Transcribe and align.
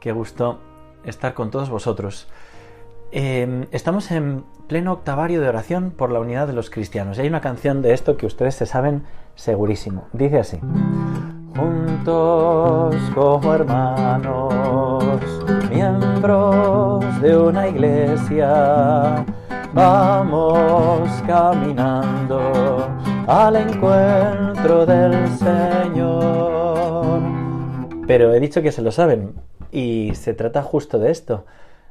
qué 0.00 0.12
gusto 0.12 0.58
estar 1.04 1.34
con 1.34 1.50
todos 1.50 1.70
vosotros. 1.70 2.26
Em, 3.12 3.66
estamos 3.72 4.10
en 4.10 4.44
pleno 4.68 4.92
octavario 4.92 5.40
de 5.40 5.48
oración 5.48 5.90
por 5.90 6.10
la 6.12 6.20
unidad 6.20 6.46
de 6.46 6.52
los 6.52 6.70
cristianos 6.70 7.18
y 7.18 7.22
hay 7.22 7.28
una 7.28 7.40
canción 7.40 7.82
de 7.82 7.92
esto 7.92 8.16
que 8.16 8.26
ustedes 8.26 8.54
se 8.54 8.66
saben 8.66 9.02
segurísimo. 9.34 10.06
Dice 10.12 10.38
así. 10.38 10.60
Juntos 11.56 12.94
como 13.14 13.52
hermanos, 13.52 14.54
miembros 15.70 17.20
de 17.20 17.36
una 17.36 17.66
iglesia, 17.68 19.24
vamos 19.74 21.10
caminando 21.26 22.88
al 23.26 23.56
encuentro 23.56 24.86
del 24.86 25.28
Señor. 25.36 27.20
Pero 28.06 28.32
he 28.32 28.40
dicho 28.40 28.62
que 28.62 28.70
se 28.72 28.82
lo 28.82 28.92
saben 28.92 29.34
y 29.72 30.12
se 30.14 30.34
trata 30.34 30.62
justo 30.62 30.98
de 30.98 31.10
esto, 31.10 31.44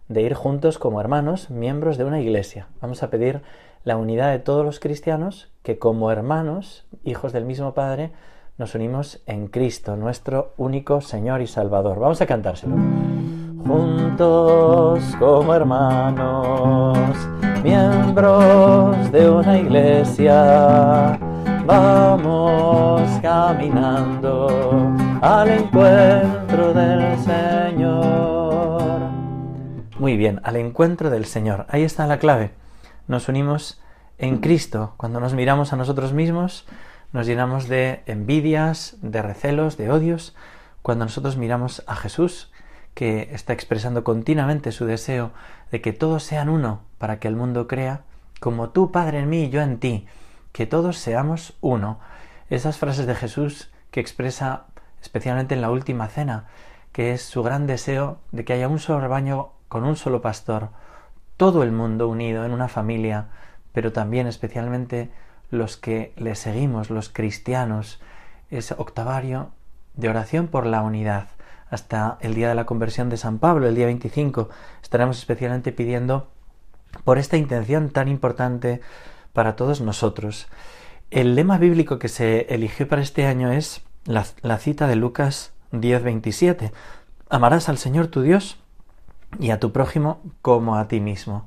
de 0.08 0.22
ir 0.22 0.34
juntos 0.34 0.78
como 0.78 1.00
hermanos, 1.00 1.50
miembros 1.50 1.98
de 1.98 2.06
una 2.06 2.20
iglesia. 2.20 2.68
Vamos 2.82 3.04
a 3.04 3.10
pedir 3.10 3.42
la 3.84 3.98
unidad 3.98 4.32
de 4.32 4.40
todos 4.40 4.66
los 4.66 4.80
cristianos 4.80 5.52
que 5.64 5.78
como 5.80 6.12
hermanos, 6.12 6.86
hijos 7.04 7.32
del 7.32 7.46
mismo 7.46 7.74
Padre, 7.74 8.12
nos 8.58 8.76
unimos 8.76 9.22
en 9.26 9.48
Cristo, 9.48 9.96
nuestro 9.96 10.54
único 10.58 11.00
Señor 11.00 11.42
y 11.42 11.48
Salvador. 11.48 12.00
Vamos 12.00 12.22
a 12.22 12.26
cantárselo. 12.26 12.76
Juntos 13.66 15.16
como 15.18 15.54
hermanos, 15.54 16.98
miembros 17.64 19.12
de 19.12 19.30
una 19.30 19.58
iglesia, 19.60 21.18
vamos 21.66 23.02
caminando 23.22 24.48
al 25.22 25.50
encuentro 25.50 26.74
del 26.74 27.18
Señor. 27.20 29.02
Muy 30.00 30.16
bien, 30.16 30.40
al 30.44 30.56
encuentro 30.56 31.10
del 31.10 31.26
Señor. 31.26 31.66
Ahí 31.70 31.84
está 31.84 32.08
la 32.08 32.20
clave. 32.20 32.52
Nos 33.08 33.28
unimos 33.28 33.82
en 34.18 34.38
Cristo. 34.38 34.94
Cuando 34.96 35.20
nos 35.20 35.34
miramos 35.34 35.74
a 35.74 35.76
nosotros 35.76 36.14
mismos, 36.14 36.66
nos 37.12 37.28
llenamos 37.28 37.68
de 37.68 38.02
envidias, 38.06 38.98
de 39.02 39.22
recelos, 39.22 39.76
de 39.76 39.92
odios. 39.92 40.36
Cuando 40.82 41.04
nosotros 41.06 41.36
miramos 41.36 41.84
a 41.86 41.96
Jesús, 41.96 42.52
que 42.94 43.30
está 43.34 43.52
expresando 43.52 44.06
continuamente 44.06 44.72
su 44.72 44.86
deseo 44.86 45.32
de 45.72 45.82
que 45.82 45.92
todos 45.92 46.24
sean 46.24 46.48
uno 46.50 46.82
para 46.98 47.20
que 47.20 47.28
el 47.28 47.36
mundo 47.36 47.68
crea, 47.68 48.02
como 48.40 48.70
tú, 48.70 48.92
Padre, 48.92 49.20
en 49.20 49.30
mí 49.30 49.44
y 49.44 49.50
yo 49.50 49.62
en 49.62 49.80
ti, 49.80 50.08
que 50.54 50.66
todos 50.66 50.98
seamos 50.98 51.58
uno. 51.60 52.00
Esas 52.50 52.78
frases 52.78 53.06
de 53.06 53.16
Jesús 53.16 53.70
que 53.92 54.00
expresa 54.00 54.66
especialmente 55.02 55.56
en 55.56 55.62
la 55.62 55.72
última 55.72 56.08
cena, 56.08 56.48
que 56.92 57.14
es 57.14 57.22
su 57.22 57.44
gran 57.44 57.68
deseo 57.68 58.20
de 58.32 58.46
que 58.46 58.54
haya 58.54 58.68
un 58.68 58.80
solo 58.80 59.02
rebaño 59.02 59.52
con 59.68 59.84
un 59.84 59.96
solo 59.96 60.22
pastor, 60.22 60.70
todo 61.38 61.64
el 61.64 61.72
mundo 61.72 62.08
unido 62.08 62.46
en 62.46 62.52
una 62.52 62.68
familia, 62.68 63.28
pero 63.72 63.94
también 63.94 64.28
especialmente 64.28 65.12
los 65.52 65.78
que 65.78 66.14
le 66.18 66.36
seguimos, 66.36 66.90
los 66.90 67.10
cristianos, 67.10 68.02
es 68.50 68.72
octavario 68.72 69.52
de 69.94 70.10
oración 70.10 70.48
por 70.48 70.66
la 70.66 70.82
unidad. 70.82 71.28
Hasta 71.70 72.18
el 72.22 72.34
día 72.34 72.50
de 72.50 72.56
la 72.56 72.66
conversión 72.66 73.10
de 73.10 73.18
San 73.18 73.38
Pablo, 73.38 73.68
el 73.68 73.76
día 73.76 73.86
25, 73.86 74.50
estaremos 74.82 75.20
especialmente 75.20 75.72
pidiendo 75.72 76.30
por 77.04 77.20
esta 77.20 77.38
intención 77.38 77.90
tan 77.90 78.08
importante 78.08 78.82
para 79.34 79.56
todos 79.56 79.82
nosotros. 79.82 80.48
El 81.12 81.36
lema 81.36 81.58
bíblico 81.58 82.00
que 82.00 82.08
se 82.08 82.54
eligió 82.54 82.88
para 82.88 83.02
este 83.02 83.26
año 83.26 83.52
es 83.52 83.82
la, 84.06 84.58
cita 84.58 84.88
de 84.88 84.96
Lucas 84.96 85.54
10:27. 85.72 86.72
Amarás 87.30 87.70
al 87.70 87.78
Señor 87.78 88.08
tu 88.08 88.22
Dios 88.22 88.58
y 89.40 89.52
a 89.52 89.60
tu 89.60 89.72
prójimo 89.72 90.22
como 90.42 90.76
a 90.76 90.88
ti 90.88 91.00
mismo. 91.00 91.46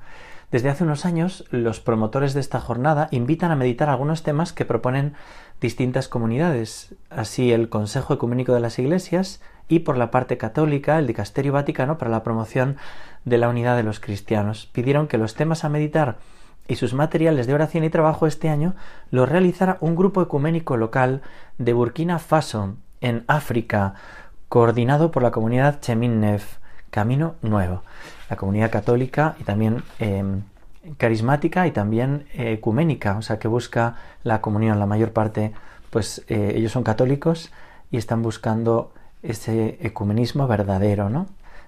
Desde 0.51 0.69
hace 0.69 0.85
unos 0.85 1.07
años, 1.07 1.47
los 1.51 1.81
promotores 1.81 2.35
de 2.35 2.41
esta 2.41 2.61
jornada 2.61 3.09
invitan 3.11 3.51
a 3.51 3.57
meditar 3.57 3.89
algunos 3.89 4.23
temas 4.23 4.53
que 4.53 4.67
proponen 4.67 5.15
distintas 5.63 6.09
comunidades, 6.09 6.95
así 7.09 7.53
el 7.53 7.71
Consejo 7.71 8.13
Ecuménico 8.13 8.53
de 8.53 8.61
las 8.61 8.79
Iglesias 8.79 9.41
y 9.69 9.81
por 9.81 9.97
la 9.97 10.11
parte 10.11 10.37
católica 10.37 10.99
el 10.99 11.07
Dicasterio 11.07 11.55
Vaticano 11.55 11.97
para 11.97 12.11
la 12.11 12.23
promoción 12.23 12.77
de 13.25 13.39
la 13.39 13.49
unidad 13.49 13.77
de 13.77 13.83
los 13.83 13.99
cristianos. 13.99 14.67
Pidieron 14.67 15.09
que 15.09 15.17
los 15.17 15.35
temas 15.35 15.65
a 15.65 15.71
meditar 15.71 16.19
y 16.69 16.77
sus 16.77 16.95
materiales 16.95 17.47
de 17.47 17.55
oración 17.55 17.85
y 17.85 17.91
trabajo 17.91 18.27
este 18.27 18.49
año 18.49 18.75
los 19.11 19.29
realizara 19.29 19.79
un 19.81 19.97
grupo 19.97 20.23
ecuménico 20.23 20.77
local 20.77 21.23
de 21.59 21.73
Burkina 21.73 22.19
Faso, 22.19 22.77
en 23.01 23.25
África, 23.27 23.95
coordinado 24.49 25.11
por 25.11 25.23
la 25.23 25.33
comunidad 25.33 25.81
Cheminnef, 25.81 26.59
Camino 26.91 27.35
Nuevo, 27.43 27.83
la 28.31 28.37
comunidad 28.37 28.71
católica 28.71 29.35
y 29.41 29.45
también 29.45 29.83
em, 29.99 30.43
carismática 30.99 31.67
y 31.67 31.73
también 31.73 32.27
eh, 32.33 32.53
ecuménica, 32.53 33.17
o 33.17 33.23
sea 33.23 33.39
que 33.39 33.49
busca 33.49 33.97
la 34.23 34.41
comunión. 34.41 34.79
La 34.79 34.87
mayor 34.87 35.13
parte, 35.13 35.53
pues 35.91 36.25
eh, 36.29 36.53
ellos 36.57 36.73
son 36.73 36.85
católicos 36.85 37.51
y 37.91 37.97
están 37.97 38.23
buscando 38.23 38.93
ese 39.23 39.79
ecumenismo 39.81 40.47
verdadero, 40.47 41.09
¿no? 41.09 41.27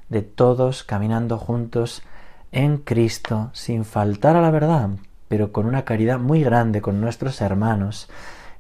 De 0.09 0.23
todos 0.23 0.85
caminando 0.85 1.39
juntos 1.39 2.03
en 2.55 2.77
Cristo, 2.79 3.51
sin 3.53 3.85
faltar 3.85 4.37
a 4.37 4.41
la 4.41 4.53
verdad, 4.53 4.91
pero 5.27 5.51
con 5.51 5.67
una 5.67 5.85
caridad 5.85 6.21
muy 6.21 6.41
grande 6.41 6.81
con 6.81 7.01
nuestros 7.01 7.41
hermanos. 7.41 8.09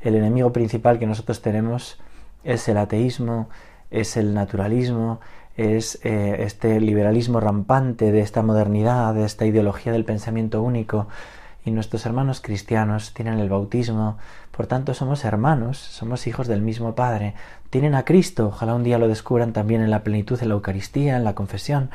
El 0.00 0.16
enemigo 0.16 0.52
principal 0.52 0.98
que 0.98 1.06
nosotros 1.06 1.40
tenemos 1.42 2.00
es 2.42 2.68
el 2.68 2.76
ateísmo, 2.76 3.48
es 3.92 4.16
el 4.16 4.34
naturalismo, 4.34 5.20
es 5.56 6.00
eh, 6.02 6.38
este 6.40 6.80
liberalismo 6.80 7.38
rampante 7.38 8.10
de 8.10 8.18
esta 8.18 8.42
modernidad, 8.42 9.14
de 9.14 9.24
esta 9.24 9.46
ideología 9.46 9.92
del 9.92 10.04
pensamiento 10.04 10.60
único. 10.60 11.06
Y 11.64 11.70
nuestros 11.70 12.04
hermanos 12.04 12.40
cristianos 12.40 13.14
tienen 13.14 13.38
el 13.38 13.48
bautismo, 13.48 14.18
por 14.50 14.66
tanto 14.66 14.92
somos 14.92 15.24
hermanos, 15.24 15.78
somos 15.78 16.26
hijos 16.26 16.48
del 16.48 16.62
mismo 16.62 16.96
Padre. 16.96 17.34
Tienen 17.70 17.94
a 17.94 18.04
Cristo, 18.04 18.48
ojalá 18.48 18.74
un 18.74 18.82
día 18.82 18.98
lo 18.98 19.06
descubran 19.06 19.52
también 19.52 19.82
en 19.82 19.90
la 19.90 20.02
plenitud 20.02 20.38
de 20.38 20.46
la 20.46 20.54
Eucaristía, 20.54 21.16
en 21.16 21.22
la 21.22 21.36
confesión 21.36 21.90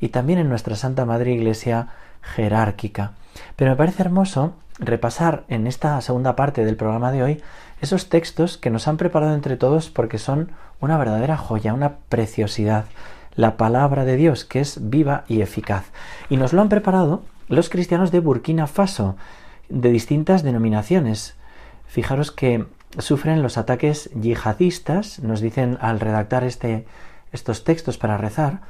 y 0.00 0.08
también 0.08 0.38
en 0.38 0.48
nuestra 0.48 0.76
Santa 0.76 1.04
Madre 1.04 1.32
Iglesia 1.32 1.88
jerárquica. 2.22 3.12
Pero 3.56 3.70
me 3.70 3.76
parece 3.76 4.02
hermoso 4.02 4.54
repasar 4.78 5.44
en 5.48 5.66
esta 5.66 6.00
segunda 6.00 6.36
parte 6.36 6.64
del 6.64 6.76
programa 6.76 7.12
de 7.12 7.22
hoy 7.22 7.42
esos 7.80 8.08
textos 8.08 8.58
que 8.58 8.70
nos 8.70 8.88
han 8.88 8.96
preparado 8.96 9.34
entre 9.34 9.56
todos 9.56 9.90
porque 9.90 10.18
son 10.18 10.50
una 10.80 10.98
verdadera 10.98 11.36
joya, 11.36 11.74
una 11.74 11.96
preciosidad, 12.08 12.86
la 13.34 13.56
palabra 13.56 14.04
de 14.04 14.16
Dios 14.16 14.44
que 14.44 14.60
es 14.60 14.78
viva 14.90 15.24
y 15.28 15.42
eficaz. 15.42 15.84
Y 16.28 16.36
nos 16.36 16.52
lo 16.52 16.62
han 16.62 16.68
preparado 16.68 17.22
los 17.48 17.68
cristianos 17.68 18.10
de 18.10 18.20
Burkina 18.20 18.66
Faso, 18.66 19.16
de 19.68 19.90
distintas 19.90 20.42
denominaciones. 20.42 21.34
Fijaros 21.86 22.32
que 22.32 22.66
sufren 22.98 23.42
los 23.42 23.58
ataques 23.58 24.10
yihadistas, 24.14 25.20
nos 25.20 25.40
dicen 25.40 25.78
al 25.80 26.00
redactar 26.00 26.44
este, 26.44 26.86
estos 27.32 27.64
textos 27.64 27.98
para 27.98 28.16
rezar, 28.16 28.60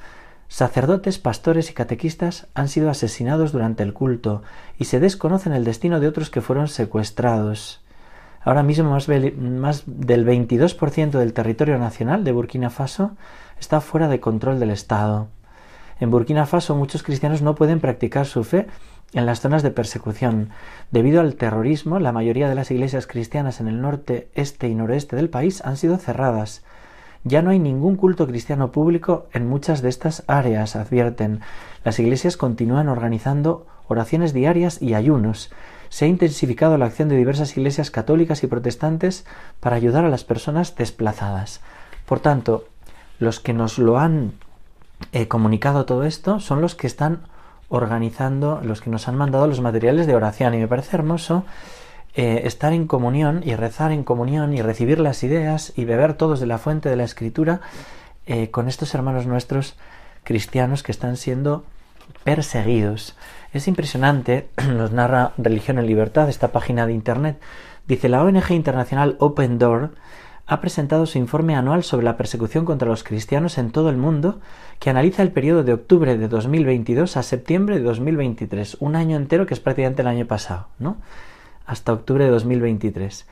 Sacerdotes, 0.48 1.19
pastores 1.19 1.70
y 1.70 1.75
catequistas 1.75 2.46
han 2.54 2.69
sido 2.69 2.88
asesinados 2.90 3.52
durante 3.52 3.82
el 3.82 3.93
culto 3.93 4.43
y 4.78 4.84
se 4.84 5.00
desconocen 5.00 5.52
el 5.52 5.64
destino 5.64 6.00
de 6.00 6.08
otros 6.08 6.31
que 6.31 6.40
fueron 6.40 6.69
secuestrados. 6.69 7.82
Ahora 8.43 8.62
mismo 8.62 8.90
más, 8.90 9.06
del 9.08 10.26
22% 10.26 11.10
del 11.10 11.32
territorio 11.32 11.78
nacional 11.78 12.22
de 12.22 12.31
Burkina 12.31 12.70
Faso 12.70 13.16
está 13.58 13.81
fuera 13.81 14.06
de 14.06 14.20
control 14.20 14.60
del 14.60 14.70
Estado. 14.70 15.26
En 15.98 16.12
Burkina 16.12 16.46
Faso 16.46 16.76
muchos 16.76 17.02
cristianos 17.02 17.42
no 17.42 17.56
pueden 17.56 17.81
practicar 17.81 18.25
su 18.26 18.44
fe 18.44 18.69
en 19.14 19.26
las 19.26 19.40
zonas 19.40 19.64
de 19.64 19.72
persecución. 19.72 20.50
Debido 20.92 21.20
al 21.20 21.34
terrorismo, 21.34 21.99
la 21.99 22.12
mayoría 22.12 22.49
de 22.49 22.54
las 22.54 22.70
iglesias 22.70 23.08
cristianas 23.08 23.60
en 23.60 23.66
el 23.66 23.81
norte, 23.81 24.28
este 24.34 24.69
y 24.69 24.76
noreste 24.76 25.16
del 25.16 25.28
país 25.28 25.64
han 25.64 25.76
sido 25.76 25.96
cerradas. 25.96 26.62
Ya 27.26 27.43
no 27.43 27.50
hay 27.50 27.58
ningún 27.58 27.96
culto 27.96 28.28
cristiano 28.28 28.70
público 28.70 29.26
en 29.32 29.49
muchas 29.49 29.82
de 29.82 29.88
estas 29.88 30.23
áreas, 30.28 30.76
advierten. 30.76 31.40
Las 31.82 31.99
iglesias 31.99 32.37
continúan 32.37 32.88
organizando 32.88 33.67
oraciones 33.88 34.32
diarias 34.32 34.81
y 34.81 34.94
ayunos. 34.94 35.50
Se 35.88 36.05
ha 36.05 36.08
intensificado 36.08 36.78
la 36.78 36.87
acción 36.87 37.08
de 37.08 37.17
diversas 37.17 37.56
iglesias 37.56 37.90
católicas 37.90 38.44
y 38.44 38.46
protestantes 38.46 39.26
para 39.58 39.75
ayudar 39.75 40.05
a 40.05 40.08
las 40.08 40.23
personas 40.23 40.76
desplazadas. 40.76 41.62
Por 42.06 42.20
tanto, 42.20 42.69
los 43.19 43.40
que 43.40 43.55
nos 43.55 43.78
lo 43.78 43.99
han 43.99 44.34
eh, 45.11 45.26
comunicado 45.26 45.84
todo 45.84 46.05
esto 46.05 46.38
son 46.38 46.61
los 46.61 46.76
que 46.76 46.87
están 46.87 47.23
organizando, 47.69 48.61
los 48.62 48.81
que 48.81 48.90
nos 48.90 49.08
han 49.08 49.17
mandado 49.17 49.49
los 49.49 49.61
materiales 49.61 50.06
de 50.06 50.14
oración. 50.14 50.55
Y 50.55 50.58
me 50.58 50.69
parece 50.69 50.94
hermoso 50.94 51.44
eh, 52.18 52.46
estar 52.46 52.72
en 52.72 52.86
comunión 52.86 53.42
y 53.44 53.54
rezar 53.56 53.92
en 53.92 54.02
comunión 54.02 54.54
y 54.54 54.62
recibir 54.62 55.00
las 55.00 55.22
ideas 55.22 55.74
y 55.76 55.84
beber 55.84 56.14
todos 56.14 56.40
de 56.40 56.46
la 56.46 56.56
fuente 56.56 56.88
de 56.88 56.96
la 56.96 57.04
escritura 57.04 57.60
eh, 58.24 58.50
con 58.50 58.68
estos 58.68 58.94
hermanos 58.94 59.26
nuestros 59.26 59.76
cristianos 60.24 60.82
que 60.82 60.92
están 60.92 61.18
siendo 61.18 61.64
perseguidos. 62.24 63.18
Es 63.52 63.68
impresionante, 63.68 64.48
nos 64.74 64.92
narra 64.92 65.32
Religión 65.36 65.78
en 65.78 65.86
Libertad, 65.86 66.30
esta 66.30 66.52
página 66.52 66.86
de 66.86 66.94
Internet. 66.94 67.38
Dice 67.86 68.08
la 68.08 68.24
ONG 68.24 68.50
internacional 68.50 69.16
Open 69.20 69.58
Door 69.58 69.90
ha 70.46 70.60
presentado 70.62 71.04
su 71.04 71.18
informe 71.18 71.54
anual 71.54 71.84
sobre 71.84 72.06
la 72.06 72.16
persecución 72.16 72.64
contra 72.64 72.88
los 72.88 73.04
cristianos 73.04 73.58
en 73.58 73.72
todo 73.72 73.90
el 73.90 73.98
mundo, 73.98 74.40
que 74.78 74.88
analiza 74.88 75.22
el 75.22 75.32
periodo 75.32 75.64
de 75.64 75.74
octubre 75.74 76.16
de 76.16 76.28
2022 76.28 77.18
a 77.18 77.22
septiembre 77.22 77.76
de 77.76 77.82
2023, 77.82 78.78
un 78.80 78.96
año 78.96 79.18
entero 79.18 79.44
que 79.44 79.52
es 79.52 79.60
prácticamente 79.60 80.00
el 80.00 80.08
año 80.08 80.24
pasado, 80.24 80.68
¿no? 80.78 80.96
Hasta 81.66 81.92
octubre 81.92 82.24
de 82.24 82.30
2023. 82.30 83.26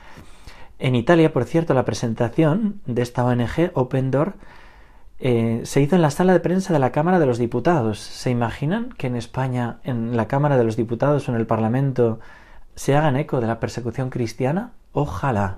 En 0.77 0.95
Italia, 0.95 1.31
por 1.31 1.45
cierto, 1.45 1.73
la 1.73 1.85
presentación 1.85 2.81
de 2.85 3.01
esta 3.01 3.23
ONG 3.23 3.71
Open 3.73 4.11
Door 4.11 4.33
eh, 5.19 5.61
se 5.63 5.81
hizo 5.81 5.95
en 5.95 6.01
la 6.01 6.11
sala 6.11 6.33
de 6.33 6.41
prensa 6.41 6.73
de 6.73 6.79
la 6.79 6.91
Cámara 6.91 7.19
de 7.19 7.25
los 7.25 7.37
Diputados. 7.37 7.99
¿Se 7.99 8.29
imaginan 8.29 8.89
que 8.97 9.07
en 9.07 9.15
España, 9.15 9.79
en 9.83 10.17
la 10.17 10.27
Cámara 10.27 10.57
de 10.57 10.65
los 10.65 10.75
Diputados 10.75 11.27
o 11.27 11.31
en 11.31 11.37
el 11.37 11.47
Parlamento, 11.47 12.19
se 12.75 12.95
hagan 12.95 13.15
eco 13.15 13.39
de 13.39 13.47
la 13.47 13.59
persecución 13.59 14.09
cristiana? 14.09 14.73
Ojalá. 14.91 15.57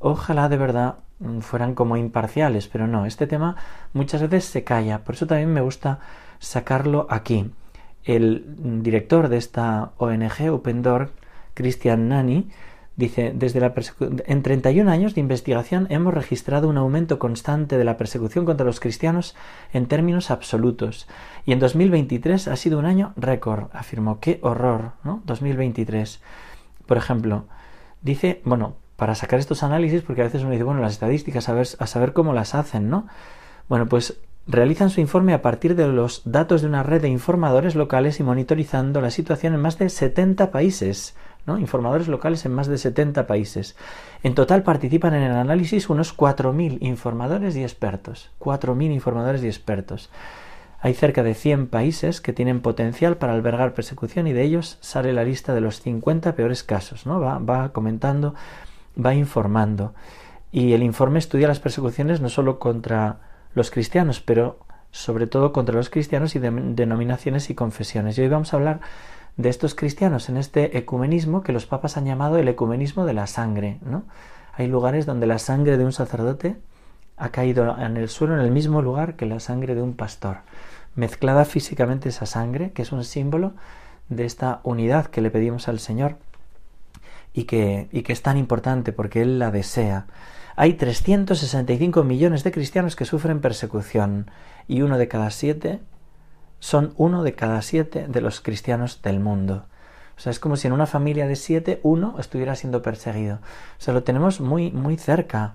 Ojalá 0.00 0.48
de 0.48 0.56
verdad 0.56 0.96
fueran 1.40 1.74
como 1.74 1.96
imparciales, 1.96 2.68
pero 2.68 2.86
no, 2.86 3.06
este 3.06 3.26
tema 3.26 3.56
muchas 3.92 4.22
veces 4.22 4.44
se 4.44 4.64
calla, 4.64 5.00
por 5.00 5.16
eso 5.16 5.26
también 5.26 5.52
me 5.52 5.60
gusta 5.60 5.98
sacarlo 6.38 7.06
aquí. 7.10 7.50
El 8.04 8.82
director 8.82 9.28
de 9.28 9.36
esta 9.36 9.90
ONG, 9.98 10.50
Open 10.52 10.82
Door, 10.82 11.10
Christian 11.58 12.08
Nani, 12.08 12.48
dice, 12.94 13.32
desde 13.34 13.60
en 14.26 14.42
31 14.42 14.88
años 14.88 15.16
de 15.16 15.20
investigación 15.20 15.88
hemos 15.90 16.14
registrado 16.14 16.68
un 16.68 16.78
aumento 16.78 17.18
constante 17.18 17.76
de 17.76 17.84
la 17.84 17.96
persecución 17.96 18.44
contra 18.44 18.64
los 18.64 18.78
cristianos 18.78 19.34
en 19.72 19.86
términos 19.86 20.30
absolutos, 20.30 21.08
y 21.44 21.52
en 21.52 21.58
2023 21.58 22.46
ha 22.46 22.54
sido 22.54 22.78
un 22.78 22.86
año 22.86 23.12
récord, 23.16 23.64
afirmó. 23.72 24.20
¡Qué 24.20 24.38
horror! 24.42 24.92
¿no? 25.02 25.20
2023. 25.26 26.20
Por 26.86 26.96
ejemplo, 26.96 27.46
dice, 28.02 28.40
bueno, 28.44 28.76
para 28.94 29.16
sacar 29.16 29.40
estos 29.40 29.64
análisis, 29.64 30.02
porque 30.02 30.20
a 30.20 30.24
veces 30.24 30.42
uno 30.42 30.52
dice, 30.52 30.62
bueno, 30.62 30.80
las 30.80 30.92
estadísticas, 30.92 31.48
a, 31.48 31.54
ver, 31.54 31.66
a 31.80 31.86
saber 31.88 32.12
cómo 32.12 32.32
las 32.32 32.54
hacen, 32.54 32.88
¿no? 32.88 33.08
Bueno, 33.68 33.86
pues 33.86 34.20
realizan 34.48 34.88
su 34.88 35.00
informe 35.00 35.34
a 35.34 35.42
partir 35.42 35.76
de 35.76 35.86
los 35.86 36.22
datos 36.24 36.62
de 36.62 36.68
una 36.68 36.82
red 36.82 37.02
de 37.02 37.08
informadores 37.08 37.74
locales 37.74 38.18
y 38.18 38.22
monitorizando 38.22 39.00
la 39.02 39.10
situación 39.10 39.54
en 39.54 39.60
más 39.60 39.78
de 39.78 39.90
70 39.90 40.50
países, 40.50 41.14
Informadores 41.56 42.08
locales 42.08 42.44
en 42.44 42.52
más 42.52 42.66
de 42.66 42.76
70 42.76 43.26
países. 43.26 43.76
En 44.22 44.34
total 44.34 44.64
participan 44.64 45.14
en 45.14 45.22
el 45.22 45.32
análisis 45.32 45.88
unos 45.88 46.14
4.000 46.14 46.78
informadores 46.80 47.56
y 47.56 47.62
expertos. 47.62 48.30
4.000 48.40 48.92
informadores 48.92 49.42
y 49.44 49.46
expertos. 49.46 50.10
Hay 50.80 50.94
cerca 50.94 51.22
de 51.22 51.34
100 51.34 51.68
países 51.68 52.20
que 52.20 52.32
tienen 52.32 52.60
potencial 52.60 53.16
para 53.16 53.32
albergar 53.32 53.72
persecución 53.72 54.26
y 54.26 54.32
de 54.32 54.42
ellos 54.42 54.78
sale 54.80 55.12
la 55.12 55.24
lista 55.24 55.54
de 55.54 55.60
los 55.60 55.80
50 55.80 56.34
peores 56.34 56.62
casos, 56.62 57.06
¿no? 57.06 57.20
Va, 57.20 57.38
va 57.38 57.72
comentando 57.72 58.34
va 58.98 59.14
informando. 59.14 59.94
Y 60.50 60.72
el 60.72 60.82
informe 60.82 61.18
estudia 61.18 61.48
las 61.48 61.60
persecuciones 61.60 62.20
no 62.20 62.28
solo 62.28 62.58
contra 62.58 63.18
los 63.54 63.70
cristianos, 63.70 64.20
pero 64.20 64.58
sobre 64.90 65.26
todo 65.26 65.52
contra 65.52 65.74
los 65.74 65.90
cristianos 65.90 66.34
y 66.34 66.38
de 66.38 66.50
denominaciones 66.50 67.50
y 67.50 67.54
confesiones. 67.54 68.18
Y 68.18 68.22
hoy 68.22 68.28
vamos 68.28 68.52
a 68.52 68.56
hablar 68.56 68.80
de 69.38 69.48
estos 69.48 69.74
cristianos 69.74 70.28
en 70.28 70.36
este 70.36 70.76
ecumenismo 70.76 71.42
que 71.42 71.52
los 71.52 71.64
papas 71.64 71.96
han 71.96 72.04
llamado 72.04 72.36
el 72.38 72.48
ecumenismo 72.48 73.06
de 73.06 73.14
la 73.14 73.26
sangre. 73.26 73.78
¿no? 73.82 74.02
Hay 74.52 74.66
lugares 74.66 75.06
donde 75.06 75.26
la 75.26 75.38
sangre 75.38 75.78
de 75.78 75.84
un 75.84 75.92
sacerdote 75.92 76.56
ha 77.16 77.30
caído 77.30 77.76
en 77.78 77.96
el 77.96 78.08
suelo 78.08 78.34
en 78.34 78.40
el 78.40 78.50
mismo 78.50 78.82
lugar 78.82 79.14
que 79.14 79.26
la 79.26 79.40
sangre 79.40 79.76
de 79.76 79.82
un 79.82 79.94
pastor. 79.94 80.38
Mezclada 80.96 81.44
físicamente 81.44 82.08
esa 82.08 82.26
sangre, 82.26 82.72
que 82.72 82.82
es 82.82 82.90
un 82.90 83.04
símbolo 83.04 83.52
de 84.08 84.24
esta 84.24 84.60
unidad 84.64 85.06
que 85.06 85.20
le 85.20 85.30
pedimos 85.30 85.68
al 85.68 85.78
Señor 85.78 86.16
y 87.32 87.44
que, 87.44 87.88
y 87.92 88.02
que 88.02 88.12
es 88.12 88.22
tan 88.22 88.38
importante 88.38 88.92
porque 88.92 89.22
Él 89.22 89.38
la 89.38 89.52
desea. 89.52 90.06
Hay 90.56 90.74
365 90.74 92.02
millones 92.02 92.42
de 92.42 92.50
cristianos 92.50 92.96
que 92.96 93.04
sufren 93.04 93.40
persecución 93.40 94.28
y 94.66 94.82
uno 94.82 94.98
de 94.98 95.06
cada 95.06 95.30
siete 95.30 95.78
son 96.60 96.94
uno 96.96 97.22
de 97.22 97.34
cada 97.34 97.62
siete 97.62 98.06
de 98.08 98.20
los 98.20 98.40
cristianos 98.40 99.02
del 99.02 99.20
mundo. 99.20 99.66
O 100.16 100.20
sea, 100.20 100.30
es 100.30 100.40
como 100.40 100.56
si 100.56 100.66
en 100.66 100.72
una 100.72 100.86
familia 100.86 101.28
de 101.28 101.36
siete 101.36 101.80
uno 101.82 102.16
estuviera 102.18 102.56
siendo 102.56 102.82
perseguido. 102.82 103.36
O 103.36 103.80
sea, 103.80 103.94
lo 103.94 104.02
tenemos 104.02 104.40
muy, 104.40 104.72
muy 104.72 104.96
cerca 104.96 105.54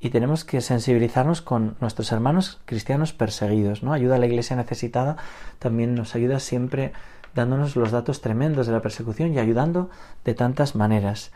y 0.00 0.10
tenemos 0.10 0.44
que 0.44 0.60
sensibilizarnos 0.60 1.42
con 1.42 1.76
nuestros 1.80 2.10
hermanos 2.10 2.60
cristianos 2.64 3.12
perseguidos, 3.12 3.82
¿no? 3.82 3.92
Ayuda 3.92 4.16
a 4.16 4.18
la 4.18 4.26
iglesia 4.26 4.56
necesitada, 4.56 5.16
también 5.58 5.94
nos 5.94 6.14
ayuda 6.14 6.40
siempre 6.40 6.92
dándonos 7.34 7.76
los 7.76 7.92
datos 7.92 8.20
tremendos 8.20 8.66
de 8.66 8.72
la 8.72 8.82
persecución 8.82 9.32
y 9.32 9.38
ayudando 9.38 9.90
de 10.24 10.34
tantas 10.34 10.74
maneras. 10.74 11.30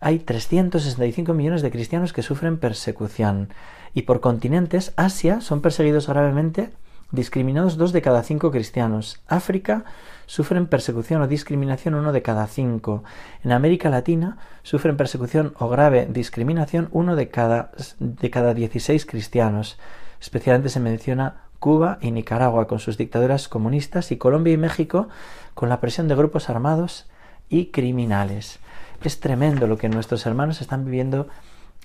Hay 0.00 0.18
365 0.18 1.34
millones 1.34 1.62
de 1.62 1.70
cristianos 1.70 2.12
que 2.12 2.22
sufren 2.22 2.58
persecución 2.58 3.48
y 3.92 4.02
por 4.02 4.20
continentes, 4.20 4.92
Asia 4.96 5.40
son 5.40 5.60
perseguidos 5.60 6.06
gravemente, 6.06 6.70
discriminados 7.12 7.76
dos 7.76 7.92
de 7.92 8.02
cada 8.02 8.22
cinco 8.22 8.50
cristianos. 8.50 9.20
África 9.26 9.84
sufren 10.26 10.66
persecución 10.66 11.22
o 11.22 11.28
discriminación 11.28 11.94
uno 11.94 12.12
de 12.12 12.22
cada 12.22 12.46
cinco. 12.46 13.02
En 13.42 13.52
América 13.52 13.90
Latina 13.90 14.38
sufren 14.62 14.96
persecución 14.96 15.54
o 15.58 15.68
grave 15.68 16.06
discriminación 16.10 16.88
uno 16.92 17.16
de 17.16 17.28
cada, 17.28 17.72
de 17.98 18.30
cada 18.30 18.54
16 18.54 19.06
cristianos. 19.06 19.78
Especialmente 20.20 20.68
se 20.68 20.80
menciona 20.80 21.48
Cuba 21.58 21.98
y 22.00 22.10
Nicaragua 22.10 22.66
con 22.66 22.78
sus 22.78 22.96
dictaduras 22.96 23.48
comunistas 23.48 24.12
y 24.12 24.16
Colombia 24.16 24.54
y 24.54 24.56
México 24.56 25.08
con 25.54 25.68
la 25.68 25.80
presión 25.80 26.08
de 26.08 26.14
grupos 26.14 26.48
armados 26.48 27.06
y 27.48 27.66
criminales. 27.66 28.60
Es 29.02 29.20
tremendo 29.20 29.66
lo 29.66 29.78
que 29.78 29.88
nuestros 29.88 30.24
hermanos 30.26 30.60
están 30.60 30.84
viviendo 30.84 31.28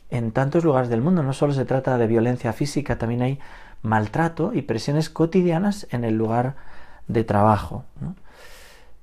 en 0.09 0.31
tantos 0.31 0.63
lugares 0.63 0.89
del 0.89 1.01
mundo. 1.01 1.23
No 1.23 1.33
solo 1.33 1.53
se 1.53 1.65
trata 1.65 1.97
de 1.97 2.07
violencia 2.07 2.53
física, 2.53 2.97
también 2.97 3.21
hay 3.21 3.39
maltrato 3.85 4.51
y 4.53 4.63
presiones 4.63 5.09
cotidianas 5.09 5.87
en 5.91 6.03
el 6.03 6.17
lugar 6.17 6.55
de 7.07 7.23
trabajo. 7.23 7.85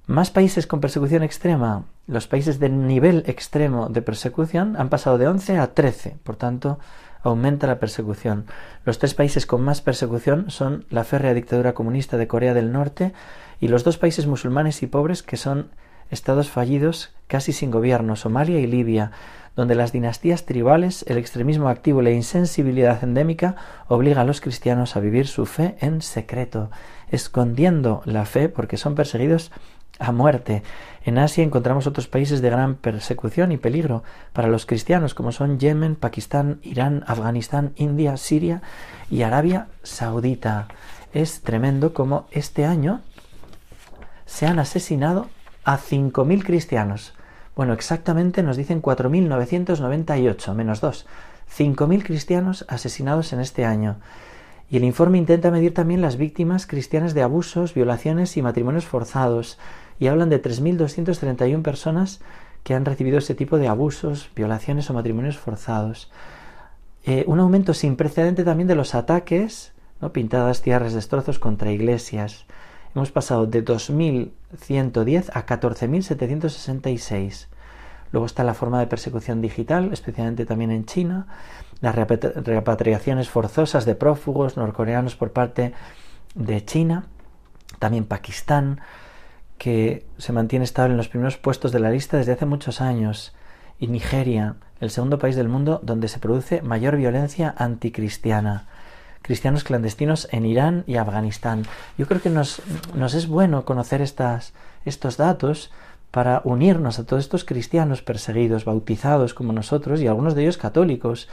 Más 0.06 0.30
países 0.30 0.66
con 0.66 0.80
persecución 0.80 1.22
extrema. 1.22 1.84
Los 2.06 2.26
países 2.26 2.58
de 2.58 2.68
nivel 2.68 3.22
extremo 3.26 3.88
de 3.88 4.02
persecución 4.02 4.76
han 4.76 4.88
pasado 4.88 5.16
de 5.16 5.28
11 5.28 5.58
a 5.58 5.74
13. 5.74 6.16
Por 6.24 6.36
tanto, 6.36 6.78
aumenta 7.22 7.66
la 7.66 7.78
persecución. 7.78 8.46
Los 8.84 8.98
tres 8.98 9.14
países 9.14 9.46
con 9.46 9.62
más 9.62 9.80
persecución 9.80 10.50
son 10.50 10.84
la 10.90 11.04
férrea 11.04 11.34
dictadura 11.34 11.72
comunista 11.72 12.16
de 12.16 12.26
Corea 12.26 12.52
del 12.52 12.72
Norte 12.72 13.12
y 13.60 13.68
los 13.68 13.84
dos 13.84 13.96
países 13.96 14.26
musulmanes 14.26 14.82
y 14.82 14.88
pobres 14.88 15.22
que 15.22 15.36
son 15.36 15.70
estados 16.10 16.50
fallidos 16.50 17.14
casi 17.28 17.52
sin 17.52 17.70
gobierno, 17.70 18.16
Somalia 18.16 18.58
y 18.60 18.66
Libia, 18.66 19.12
donde 19.56 19.74
las 19.74 19.92
dinastías 19.92 20.44
tribales, 20.44 21.04
el 21.08 21.18
extremismo 21.18 21.68
activo 21.68 22.00
y 22.00 22.04
la 22.04 22.10
insensibilidad 22.10 23.02
endémica 23.04 23.56
obliga 23.88 24.22
a 24.22 24.24
los 24.24 24.40
cristianos 24.40 24.96
a 24.96 25.00
vivir 25.00 25.26
su 25.26 25.46
fe 25.46 25.76
en 25.80 26.02
secreto, 26.02 26.70
escondiendo 27.10 28.02
la 28.04 28.24
fe 28.24 28.48
porque 28.48 28.76
son 28.76 28.94
perseguidos 28.94 29.50
a 29.98 30.12
muerte. 30.12 30.62
En 31.04 31.18
Asia 31.18 31.44
encontramos 31.44 31.86
otros 31.86 32.08
países 32.08 32.40
de 32.40 32.50
gran 32.50 32.74
persecución 32.76 33.52
y 33.52 33.56
peligro 33.56 34.02
para 34.32 34.48
los 34.48 34.66
cristianos, 34.66 35.14
como 35.14 35.32
son 35.32 35.58
Yemen, 35.58 35.96
Pakistán, 35.96 36.60
Irán, 36.62 37.04
Afganistán, 37.06 37.72
India, 37.76 38.16
Siria 38.16 38.62
y 39.10 39.22
Arabia 39.22 39.68
Saudita. 39.82 40.68
Es 41.12 41.42
tremendo 41.42 41.92
como 41.92 42.26
este 42.30 42.64
año 42.64 43.00
se 44.24 44.46
han 44.46 44.58
asesinado 44.58 45.28
a 45.64 45.78
5.000 45.78 46.42
cristianos. 46.42 47.12
Bueno, 47.54 47.72
exactamente 47.74 48.42
nos 48.42 48.56
dicen 48.56 48.80
4.998, 48.80 50.54
menos 50.54 50.80
2. 50.80 51.06
5.000 51.54 52.02
cristianos 52.02 52.64
asesinados 52.68 53.32
en 53.32 53.40
este 53.40 53.64
año. 53.64 53.96
Y 54.70 54.78
el 54.78 54.84
informe 54.84 55.18
intenta 55.18 55.50
medir 55.50 55.74
también 55.74 56.00
las 56.00 56.16
víctimas 56.16 56.66
cristianas 56.66 57.12
de 57.12 57.22
abusos, 57.22 57.74
violaciones 57.74 58.38
y 58.38 58.42
matrimonios 58.42 58.86
forzados, 58.86 59.58
y 59.98 60.06
hablan 60.06 60.30
de 60.30 60.42
3.231 60.42 61.62
personas 61.62 62.20
que 62.62 62.74
han 62.74 62.86
recibido 62.86 63.18
ese 63.18 63.34
tipo 63.34 63.58
de 63.58 63.68
abusos, 63.68 64.30
violaciones 64.34 64.88
o 64.88 64.94
matrimonios 64.94 65.36
forzados. 65.36 66.10
Eh, 67.04 67.24
un 67.26 67.40
aumento 67.40 67.74
sin 67.74 67.96
precedente 67.96 68.44
también 68.44 68.68
de 68.68 68.76
los 68.76 68.94
ataques, 68.94 69.72
¿no? 70.00 70.12
pintadas 70.12 70.62
tierras, 70.62 70.94
destrozos 70.94 71.38
contra 71.38 71.70
iglesias. 71.70 72.46
Hemos 72.94 73.10
pasado 73.10 73.46
de 73.46 73.64
2.110 73.64 75.30
a 75.32 75.46
14.766. 75.46 77.46
Luego 78.12 78.26
está 78.26 78.44
la 78.44 78.52
forma 78.52 78.80
de 78.80 78.86
persecución 78.86 79.40
digital, 79.40 79.90
especialmente 79.92 80.44
también 80.44 80.70
en 80.70 80.84
China, 80.84 81.26
las 81.80 81.96
repatriaciones 81.96 83.30
forzosas 83.30 83.86
de 83.86 83.94
prófugos 83.94 84.58
norcoreanos 84.58 85.16
por 85.16 85.32
parte 85.32 85.72
de 86.34 86.62
China, 86.64 87.06
también 87.78 88.04
Pakistán, 88.04 88.82
que 89.56 90.04
se 90.18 90.34
mantiene 90.34 90.66
estable 90.66 90.92
en 90.92 90.98
los 90.98 91.08
primeros 91.08 91.38
puestos 91.38 91.72
de 91.72 91.80
la 91.80 91.90
lista 91.90 92.18
desde 92.18 92.32
hace 92.32 92.44
muchos 92.44 92.82
años, 92.82 93.32
y 93.78 93.86
Nigeria, 93.86 94.56
el 94.80 94.90
segundo 94.90 95.18
país 95.18 95.34
del 95.34 95.48
mundo 95.48 95.80
donde 95.82 96.08
se 96.08 96.18
produce 96.18 96.60
mayor 96.60 96.96
violencia 96.96 97.54
anticristiana. 97.56 98.66
Cristianos 99.22 99.64
clandestinos 99.64 100.28
en 100.32 100.46
Irán 100.46 100.84
y 100.86 100.96
Afganistán. 100.96 101.64
Yo 101.96 102.06
creo 102.06 102.20
que 102.20 102.30
nos, 102.30 102.60
nos 102.94 103.14
es 103.14 103.26
bueno 103.28 103.64
conocer 103.64 104.02
estas, 104.02 104.52
estos 104.84 105.16
datos 105.16 105.70
para 106.10 106.42
unirnos 106.44 106.98
a 106.98 107.06
todos 107.06 107.24
estos 107.24 107.44
cristianos 107.44 108.02
perseguidos, 108.02 108.64
bautizados 108.64 109.32
como 109.32 109.52
nosotros 109.52 110.00
y 110.00 110.06
algunos 110.06 110.34
de 110.34 110.42
ellos 110.42 110.58
católicos. 110.58 111.28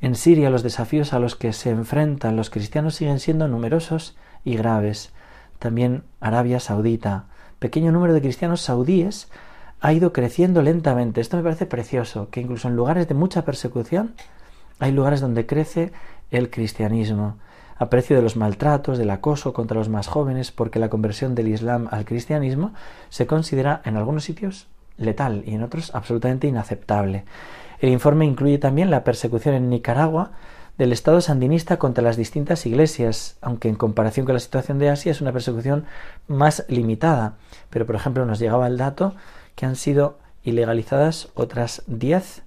En 0.00 0.14
Siria 0.14 0.50
los 0.50 0.62
desafíos 0.62 1.12
a 1.12 1.18
los 1.18 1.34
que 1.34 1.52
se 1.52 1.70
enfrentan 1.70 2.36
los 2.36 2.50
cristianos 2.50 2.94
siguen 2.94 3.18
siendo 3.18 3.48
numerosos 3.48 4.16
y 4.44 4.56
graves. 4.56 5.12
También 5.58 6.04
Arabia 6.20 6.60
Saudita. 6.60 7.24
Pequeño 7.58 7.90
número 7.90 8.14
de 8.14 8.20
cristianos 8.20 8.60
saudíes 8.60 9.28
ha 9.80 9.92
ido 9.92 10.12
creciendo 10.12 10.62
lentamente. 10.62 11.20
Esto 11.20 11.36
me 11.36 11.42
parece 11.42 11.66
precioso, 11.66 12.30
que 12.30 12.40
incluso 12.40 12.68
en 12.68 12.76
lugares 12.76 13.08
de 13.08 13.14
mucha 13.14 13.44
persecución 13.44 14.14
hay 14.78 14.92
lugares 14.92 15.20
donde 15.20 15.46
crece 15.46 15.90
el 16.30 16.50
cristianismo, 16.50 17.36
a 17.76 17.90
precio 17.90 18.16
de 18.16 18.22
los 18.22 18.36
maltratos, 18.36 18.98
del 18.98 19.10
acoso 19.10 19.52
contra 19.52 19.78
los 19.78 19.88
más 19.88 20.08
jóvenes, 20.08 20.50
porque 20.50 20.78
la 20.78 20.88
conversión 20.88 21.34
del 21.34 21.48
Islam 21.48 21.88
al 21.90 22.04
cristianismo 22.04 22.72
se 23.08 23.26
considera 23.26 23.80
en 23.84 23.96
algunos 23.96 24.24
sitios 24.24 24.66
letal 24.96 25.44
y 25.46 25.54
en 25.54 25.62
otros 25.62 25.94
absolutamente 25.94 26.48
inaceptable. 26.48 27.24
El 27.80 27.90
informe 27.90 28.26
incluye 28.26 28.58
también 28.58 28.90
la 28.90 29.04
persecución 29.04 29.54
en 29.54 29.70
Nicaragua 29.70 30.32
del 30.76 30.92
Estado 30.92 31.20
sandinista 31.20 31.78
contra 31.78 32.04
las 32.04 32.16
distintas 32.16 32.66
iglesias, 32.66 33.36
aunque 33.40 33.68
en 33.68 33.74
comparación 33.74 34.26
con 34.26 34.34
la 34.34 34.40
situación 34.40 34.78
de 34.78 34.90
Asia 34.90 35.10
es 35.10 35.20
una 35.20 35.32
persecución 35.32 35.84
más 36.26 36.64
limitada. 36.68 37.34
Pero, 37.70 37.86
por 37.86 37.96
ejemplo, 37.96 38.24
nos 38.26 38.38
llegaba 38.38 38.66
el 38.66 38.76
dato 38.76 39.14
que 39.54 39.66
han 39.66 39.76
sido 39.76 40.18
ilegalizadas 40.44 41.28
otras 41.34 41.82
diez 41.86 42.42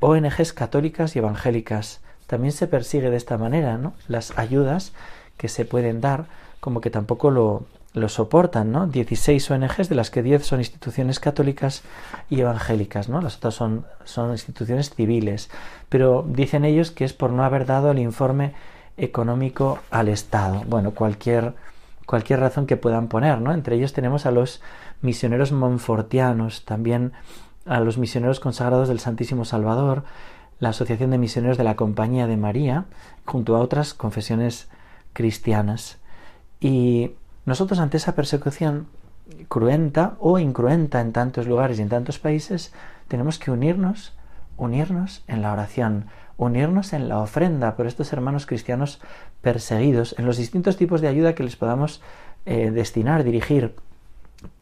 ONGs 0.00 0.52
católicas 0.52 1.14
y 1.14 1.20
evangélicas. 1.20 2.00
También 2.26 2.52
se 2.52 2.66
persigue 2.66 3.10
de 3.10 3.16
esta 3.16 3.38
manera, 3.38 3.78
¿no? 3.78 3.94
Las 4.08 4.36
ayudas 4.38 4.92
que 5.36 5.48
se 5.48 5.64
pueden 5.64 6.00
dar, 6.00 6.26
como 6.60 6.80
que 6.80 6.90
tampoco 6.90 7.30
lo, 7.30 7.66
lo 7.96 8.10
soportan, 8.10 8.72
¿no? 8.72 8.86
16 8.86 9.50
ONGs, 9.50 9.88
de 9.88 9.94
las 9.94 10.10
que 10.10 10.22
10 10.22 10.44
son 10.44 10.60
instituciones 10.60 11.18
católicas 11.18 11.82
y 12.28 12.40
evangélicas, 12.40 13.08
¿no? 13.08 13.22
Las 13.22 13.38
otras 13.38 13.54
son, 13.54 13.86
son 14.04 14.32
instituciones 14.32 14.90
civiles. 14.90 15.50
Pero 15.88 16.22
dicen 16.28 16.66
ellos 16.66 16.90
que 16.90 17.04
es 17.04 17.14
por 17.14 17.30
no 17.30 17.42
haber 17.42 17.64
dado 17.64 17.90
el 17.90 17.98
informe 17.98 18.52
económico 18.98 19.78
al 19.90 20.08
Estado. 20.08 20.62
Bueno, 20.66 20.90
cualquier, 20.90 21.54
cualquier 22.04 22.40
razón 22.40 22.66
que 22.66 22.76
puedan 22.76 23.08
poner, 23.08 23.40
¿no? 23.40 23.52
Entre 23.54 23.76
ellos 23.76 23.94
tenemos 23.94 24.26
a 24.26 24.30
los 24.30 24.60
misioneros 25.00 25.52
monfortianos, 25.52 26.66
también 26.66 27.12
a 27.64 27.80
los 27.80 27.96
misioneros 27.96 28.40
consagrados 28.40 28.88
del 28.88 29.00
Santísimo 29.00 29.46
Salvador, 29.46 30.04
la 30.58 30.70
Asociación 30.70 31.10
de 31.10 31.18
Misioneros 31.18 31.58
de 31.58 31.64
la 31.64 31.76
Compañía 31.76 32.26
de 32.26 32.36
María, 32.36 32.86
junto 33.24 33.56
a 33.56 33.60
otras 33.60 33.94
confesiones 33.94 34.68
cristianas. 35.12 35.98
Y 36.60 37.12
nosotros 37.44 37.78
ante 37.78 37.96
esa 37.96 38.14
persecución 38.14 38.86
cruenta 39.48 40.16
o 40.20 40.38
incruenta 40.38 41.00
en 41.00 41.12
tantos 41.12 41.46
lugares 41.46 41.78
y 41.78 41.82
en 41.82 41.88
tantos 41.88 42.18
países, 42.18 42.72
tenemos 43.08 43.38
que 43.38 43.50
unirnos, 43.50 44.12
unirnos 44.56 45.24
en 45.26 45.42
la 45.42 45.52
oración, 45.52 46.06
unirnos 46.36 46.92
en 46.92 47.08
la 47.08 47.18
ofrenda 47.18 47.76
por 47.76 47.86
estos 47.86 48.12
hermanos 48.12 48.46
cristianos 48.46 49.00
perseguidos, 49.42 50.14
en 50.18 50.26
los 50.26 50.36
distintos 50.36 50.76
tipos 50.76 51.00
de 51.00 51.08
ayuda 51.08 51.34
que 51.34 51.42
les 51.42 51.56
podamos 51.56 52.02
eh, 52.44 52.70
destinar, 52.70 53.24
dirigir. 53.24 53.74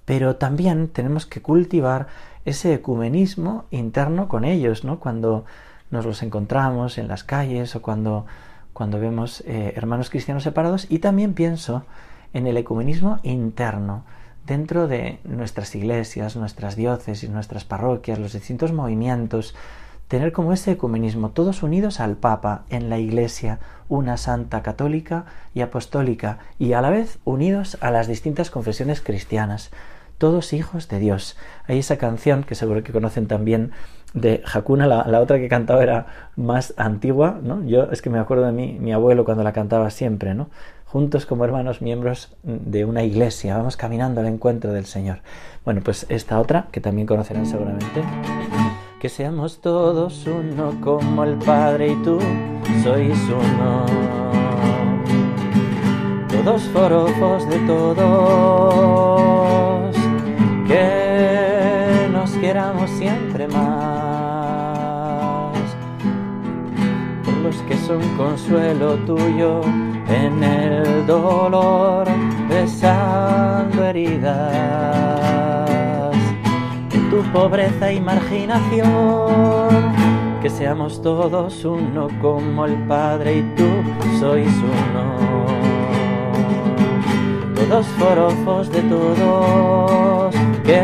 Pero 0.04 0.36
también 0.36 0.88
tenemos 0.88 1.26
que 1.26 1.40
cultivar 1.42 2.08
ese 2.44 2.74
ecumenismo 2.74 3.64
interno 3.70 4.28
con 4.28 4.44
ellos, 4.44 4.84
¿no? 4.84 5.00
Cuando 5.00 5.44
nos 5.94 6.04
los 6.04 6.22
encontramos 6.22 6.98
en 6.98 7.08
las 7.08 7.24
calles 7.24 7.74
o 7.74 7.80
cuando, 7.80 8.26
cuando 8.74 9.00
vemos 9.00 9.42
eh, 9.46 9.72
hermanos 9.76 10.10
cristianos 10.10 10.42
separados. 10.42 10.86
Y 10.90 10.98
también 10.98 11.32
pienso 11.32 11.86
en 12.34 12.46
el 12.46 12.58
ecumenismo 12.58 13.20
interno, 13.22 14.04
dentro 14.44 14.88
de 14.88 15.20
nuestras 15.24 15.74
iglesias, 15.74 16.36
nuestras 16.36 16.76
diócesis, 16.76 17.30
nuestras 17.30 17.64
parroquias, 17.64 18.18
los 18.18 18.34
distintos 18.34 18.72
movimientos, 18.72 19.54
tener 20.08 20.32
como 20.32 20.52
ese 20.52 20.72
ecumenismo, 20.72 21.30
todos 21.30 21.62
unidos 21.62 22.00
al 22.00 22.16
Papa, 22.16 22.64
en 22.68 22.90
la 22.90 22.98
Iglesia, 22.98 23.60
una 23.88 24.16
santa 24.16 24.62
católica 24.62 25.24
y 25.54 25.62
apostólica, 25.62 26.40
y 26.58 26.74
a 26.74 26.82
la 26.82 26.90
vez 26.90 27.18
unidos 27.24 27.78
a 27.80 27.90
las 27.90 28.06
distintas 28.06 28.50
confesiones 28.50 29.00
cristianas, 29.00 29.70
todos 30.18 30.52
hijos 30.52 30.88
de 30.88 30.98
Dios. 30.98 31.36
Hay 31.66 31.78
esa 31.78 31.96
canción 31.96 32.44
que 32.44 32.54
seguro 32.54 32.82
que 32.82 32.92
conocen 32.92 33.26
también 33.28 33.72
de 34.14 34.42
Hakuna, 34.50 34.86
la, 34.86 35.20
otra 35.20 35.38
que 35.38 35.48
cantaba 35.48 35.82
era 35.82 36.06
más 36.36 36.72
antigua, 36.76 37.38
¿no? 37.42 37.62
Yo 37.64 37.90
es 37.90 38.00
que 38.00 38.10
me 38.10 38.18
acuerdo 38.18 38.46
de 38.46 38.52
mi, 38.52 38.78
mi 38.78 38.92
abuelo 38.92 39.24
cuando 39.24 39.42
la 39.42 39.52
cantaba 39.52 39.90
siempre, 39.90 40.34
¿no? 40.34 40.48
juntos 40.94 41.26
como 41.26 41.44
hermanos 41.44 41.82
miembros 41.82 42.30
de 42.44 42.84
una 42.84 43.02
iglesia, 43.02 43.56
vamos 43.56 43.76
caminando 43.76 44.20
al 44.20 44.28
encuentro 44.28 44.72
del 44.72 44.86
Señor. 44.86 45.18
Bueno, 45.64 45.80
pues 45.84 46.06
esta 46.08 46.38
otra, 46.38 46.68
que 46.70 46.80
también 46.80 47.04
conocerán 47.04 47.46
seguramente, 47.46 48.04
que 49.00 49.08
seamos 49.08 49.60
todos 49.60 50.24
uno 50.28 50.80
como 50.80 51.24
el 51.24 51.34
Padre 51.38 51.88
y 51.88 51.96
tú 52.04 52.20
sois 52.84 53.18
uno. 53.28 53.86
Todos 56.28 56.62
forofos 56.68 57.48
de 57.48 57.58
todos, 57.66 57.96
que 60.68 62.08
nos 62.12 62.30
queramos 62.36 62.88
siempre 62.90 63.33
que 67.62 67.76
son 67.76 68.00
consuelo 68.16 68.96
tuyo 69.06 69.60
en 70.08 70.42
el 70.42 71.06
dolor, 71.06 72.06
besando 72.48 73.84
heridas, 73.84 75.70
en 76.92 77.10
tu 77.10 77.22
pobreza 77.32 77.92
y 77.92 78.00
marginación, 78.00 79.92
que 80.42 80.50
seamos 80.50 81.00
todos 81.02 81.64
uno 81.64 82.08
como 82.20 82.66
el 82.66 82.74
Padre 82.86 83.38
y 83.38 83.42
tú 83.56 83.68
sois 84.20 84.48
uno. 84.48 85.44
Todos 87.54 87.86
forofos 87.98 88.70
de 88.70 88.82
todos, 88.82 90.34
que 90.64 90.82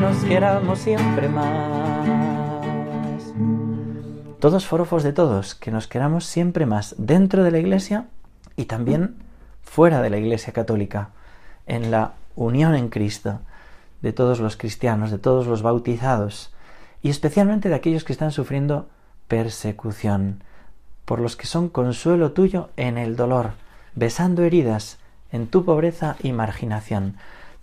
nos 0.00 0.24
queramos 0.24 0.78
siempre 0.78 1.28
más 1.28 2.39
todos 4.40 4.66
forofos 4.66 5.02
de 5.02 5.12
todos, 5.12 5.54
que 5.54 5.70
nos 5.70 5.86
queramos 5.86 6.24
siempre 6.24 6.66
más 6.66 6.94
dentro 6.98 7.44
de 7.44 7.50
la 7.50 7.58
Iglesia 7.58 8.06
y 8.56 8.64
también 8.64 9.16
fuera 9.62 10.02
de 10.02 10.10
la 10.10 10.18
Iglesia 10.18 10.52
católica, 10.52 11.10
en 11.66 11.90
la 11.90 12.14
unión 12.34 12.74
en 12.74 12.88
Cristo 12.88 13.40
de 14.02 14.12
todos 14.12 14.40
los 14.40 14.56
cristianos, 14.56 15.10
de 15.10 15.18
todos 15.18 15.46
los 15.46 15.62
bautizados, 15.62 16.52
y 17.02 17.10
especialmente 17.10 17.68
de 17.68 17.74
aquellos 17.74 18.04
que 18.04 18.12
están 18.12 18.32
sufriendo 18.32 18.88
persecución, 19.28 20.42
por 21.04 21.20
los 21.20 21.36
que 21.36 21.46
son 21.46 21.68
consuelo 21.68 22.32
tuyo 22.32 22.70
en 22.76 22.98
el 22.98 23.16
dolor, 23.16 23.52
besando 23.94 24.42
heridas 24.42 24.98
en 25.32 25.46
tu 25.46 25.64
pobreza 25.64 26.16
y 26.22 26.32
marginación, 26.32 27.16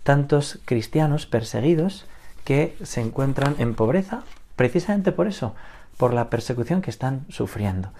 tantos 0.04 0.60
cristianos 0.64 1.26
perseguidos 1.26 2.06
que 2.44 2.76
se 2.82 3.00
encuentran 3.00 3.56
en 3.58 3.74
pobreza 3.74 4.22
precisamente 4.56 5.12
por 5.12 5.28
eso, 5.28 5.54
por 5.98 6.14
la 6.14 6.30
persecución 6.30 6.80
que 6.80 6.90
están 6.90 7.26
sufriendo. 7.28 7.90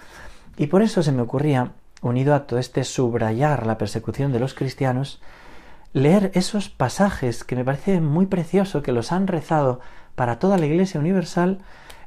Y 0.57 0.69
por 0.69 0.81
eso 0.81 1.03
se 1.03 1.13
me 1.13 1.21
ocurría, 1.21 1.73
unido 2.01 2.35
a 2.35 2.47
todo 2.47 2.59
este 2.59 2.85
subrayar 2.85 3.67
la 3.67 3.77
persecución 3.77 4.33
de 4.33 4.41
los 4.41 4.55
cristianos, 4.55 5.21
leer 5.93 6.31
esos 6.35 6.71
pasajes 6.71 7.45
que 7.45 7.57
me 7.57 7.65
parece 7.65 8.01
muy 8.01 8.27
precioso 8.27 8.83
que 8.83 8.93
los 8.93 9.13
han 9.13 9.27
rezado 9.27 9.81
para 10.15 10.39
toda 10.39 10.57
la 10.57 10.67
Iglesia 10.67 11.01
Universal 11.01 11.59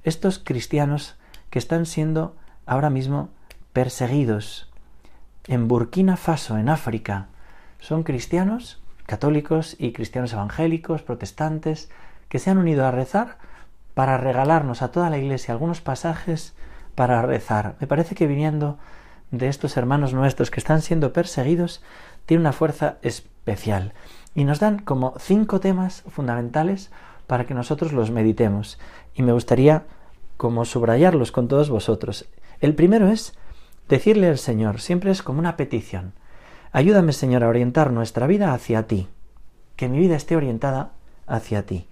estos 0.03 0.39
cristianos 0.39 1.15
que 1.49 1.59
están 1.59 1.85
siendo 1.85 2.35
ahora 2.65 2.89
mismo 2.89 3.29
perseguidos 3.73 4.71
en 5.47 5.67
Burkina 5.67 6.17
Faso, 6.17 6.57
en 6.57 6.69
África. 6.69 7.27
Son 7.79 8.03
cristianos, 8.03 8.81
católicos 9.05 9.75
y 9.77 9.91
cristianos 9.91 10.33
evangélicos, 10.33 11.01
protestantes, 11.01 11.89
que 12.29 12.39
se 12.39 12.49
han 12.49 12.57
unido 12.57 12.85
a 12.85 12.91
rezar 12.91 13.37
para 13.93 14.17
regalarnos 14.17 14.81
a 14.81 14.91
toda 14.91 15.09
la 15.09 15.17
Iglesia 15.17 15.53
algunos 15.53 15.81
pasajes 15.81 16.53
para 16.95 17.21
rezar. 17.21 17.75
Me 17.79 17.87
parece 17.87 18.15
que 18.15 18.27
viniendo 18.27 18.77
de 19.31 19.47
estos 19.47 19.77
hermanos 19.77 20.13
nuestros 20.13 20.51
que 20.51 20.59
están 20.59 20.81
siendo 20.81 21.13
perseguidos, 21.13 21.81
tiene 22.25 22.41
una 22.41 22.53
fuerza 22.53 22.97
especial. 23.01 23.93
Y 24.35 24.43
nos 24.43 24.59
dan 24.59 24.79
como 24.79 25.13
cinco 25.19 25.59
temas 25.59 26.03
fundamentales 26.09 26.91
para 27.27 27.45
que 27.45 27.53
nosotros 27.53 27.93
los 27.93 28.11
meditemos. 28.11 28.77
Y 29.15 29.23
me 29.23 29.33
gustaría 29.33 29.85
como 30.37 30.65
subrayarlos 30.65 31.31
con 31.31 31.47
todos 31.47 31.69
vosotros. 31.69 32.27
El 32.59 32.75
primero 32.75 33.07
es 33.07 33.33
decirle 33.87 34.27
al 34.27 34.37
Señor, 34.37 34.81
siempre 34.81 35.11
es 35.11 35.21
como 35.21 35.39
una 35.39 35.57
petición. 35.57 36.13
Ayúdame, 36.71 37.13
Señor, 37.13 37.43
a 37.43 37.49
orientar 37.49 37.91
nuestra 37.91 38.27
vida 38.27 38.53
hacia 38.53 38.87
ti, 38.87 39.07
que 39.75 39.89
mi 39.89 39.99
vida 39.99 40.15
esté 40.15 40.35
orientada 40.35 40.91
hacia 41.27 41.65
ti. 41.65 41.87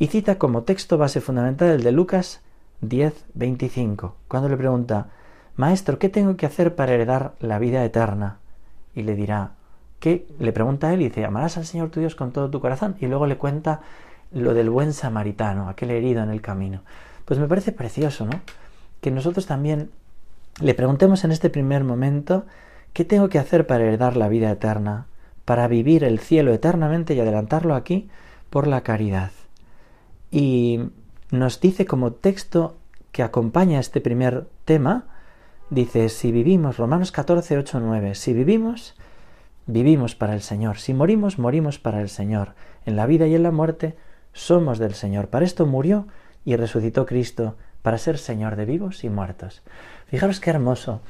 Y 0.00 0.06
cita 0.06 0.38
como 0.38 0.62
texto 0.62 0.96
base 0.96 1.20
fundamental 1.20 1.68
el 1.68 1.82
de 1.82 1.92
Lucas 1.92 2.40
10, 2.80 3.26
25, 3.34 4.16
cuando 4.28 4.48
le 4.48 4.56
pregunta, 4.56 5.08
Maestro, 5.56 5.98
¿qué 5.98 6.08
tengo 6.08 6.38
que 6.38 6.46
hacer 6.46 6.74
para 6.74 6.94
heredar 6.94 7.34
la 7.38 7.58
vida 7.58 7.84
eterna? 7.84 8.38
Y 8.94 9.02
le 9.02 9.14
dirá, 9.14 9.50
¿qué? 9.98 10.26
Le 10.38 10.54
pregunta 10.54 10.88
a 10.88 10.94
él 10.94 11.02
y 11.02 11.10
dice, 11.10 11.26
amarás 11.26 11.58
al 11.58 11.66
Señor 11.66 11.90
tu 11.90 12.00
Dios 12.00 12.14
con 12.14 12.32
todo 12.32 12.48
tu 12.48 12.62
corazón. 12.62 12.96
Y 12.98 13.08
luego 13.08 13.26
le 13.26 13.36
cuenta 13.36 13.82
lo 14.32 14.54
del 14.54 14.70
buen 14.70 14.94
samaritano, 14.94 15.68
aquel 15.68 15.90
herido 15.90 16.22
en 16.22 16.30
el 16.30 16.40
camino. 16.40 16.80
Pues 17.26 17.38
me 17.38 17.46
parece 17.46 17.70
precioso, 17.70 18.24
¿no? 18.24 18.40
Que 19.02 19.10
nosotros 19.10 19.44
también 19.44 19.90
le 20.62 20.72
preguntemos 20.72 21.24
en 21.24 21.32
este 21.32 21.50
primer 21.50 21.84
momento, 21.84 22.46
¿qué 22.94 23.04
tengo 23.04 23.28
que 23.28 23.38
hacer 23.38 23.66
para 23.66 23.84
heredar 23.84 24.16
la 24.16 24.30
vida 24.30 24.50
eterna? 24.50 25.08
Para 25.44 25.68
vivir 25.68 26.04
el 26.04 26.20
cielo 26.20 26.54
eternamente 26.54 27.12
y 27.12 27.20
adelantarlo 27.20 27.74
aquí 27.74 28.08
por 28.48 28.66
la 28.66 28.80
caridad. 28.80 29.30
Y 30.30 30.80
nos 31.30 31.60
dice 31.60 31.86
como 31.86 32.12
texto 32.12 32.76
que 33.12 33.22
acompaña 33.22 33.80
este 33.80 34.00
primer 34.00 34.46
tema, 34.64 35.06
dice, 35.70 36.08
si 36.08 36.32
vivimos, 36.32 36.76
Romanos 36.76 37.12
14, 37.12 37.58
8, 37.58 37.80
9, 37.80 38.14
si 38.14 38.32
vivimos, 38.32 38.94
vivimos 39.66 40.14
para 40.14 40.34
el 40.34 40.42
Señor, 40.42 40.78
si 40.78 40.94
morimos, 40.94 41.38
morimos 41.38 41.78
para 41.78 42.00
el 42.00 42.08
Señor, 42.08 42.54
en 42.86 42.96
la 42.96 43.06
vida 43.06 43.26
y 43.26 43.34
en 43.34 43.42
la 43.42 43.50
muerte 43.50 43.96
somos 44.32 44.78
del 44.78 44.94
Señor. 44.94 45.28
Para 45.28 45.44
esto 45.44 45.66
murió 45.66 46.06
y 46.44 46.56
resucitó 46.56 47.06
Cristo, 47.06 47.56
para 47.82 47.98
ser 47.98 48.18
Señor 48.18 48.56
de 48.56 48.66
vivos 48.66 49.04
y 49.04 49.10
muertos. 49.10 49.62
Fijaros 50.06 50.40
qué 50.40 50.50
hermoso 50.50 51.00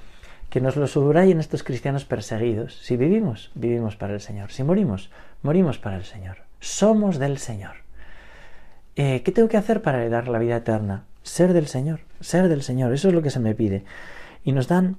que 0.51 0.61
nos 0.61 0.77
lo 0.77 0.87
subrayen 0.87 1.39
estos 1.39 1.63
cristianos 1.63 2.05
perseguidos. 2.05 2.75
Si 2.83 2.97
vivimos, 2.97 3.51
vivimos 3.55 3.97
para 3.97 4.15
el 4.15 4.21
Señor. 4.21 4.51
Si 4.51 4.65
morimos, 4.65 5.11
morimos 5.43 5.79
para 5.79 5.97
el 5.97 6.05
Señor. 6.05 6.39
Somos 6.59 7.19
del 7.19 7.39
Señor. 7.39 7.77
Eh, 8.97 9.23
¿Qué 9.23 9.33
tengo 9.33 9.49
que 9.49 9.57
hacer 9.57 9.83
para 9.83 10.09
dar 10.09 10.29
la 10.29 10.39
vida 10.39 10.57
eterna? 10.57 11.05
Ser 11.23 11.53
del 11.53 11.67
Señor, 11.67 12.01
ser 12.21 12.49
del 12.49 12.63
Señor. 12.63 12.93
Eso 12.93 13.09
es 13.09 13.15
lo 13.15 13.23
que 13.23 13.31
se 13.31 13.41
me 13.41 13.55
pide. 13.55 13.85
Y 14.45 14.53
nos 14.53 14.69
dan 14.69 14.97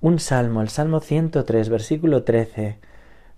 un 0.00 0.18
salmo, 0.18 0.62
el 0.62 0.68
Salmo 0.68 1.00
103, 1.00 1.68
versículo 1.68 2.24
13. 2.24 2.78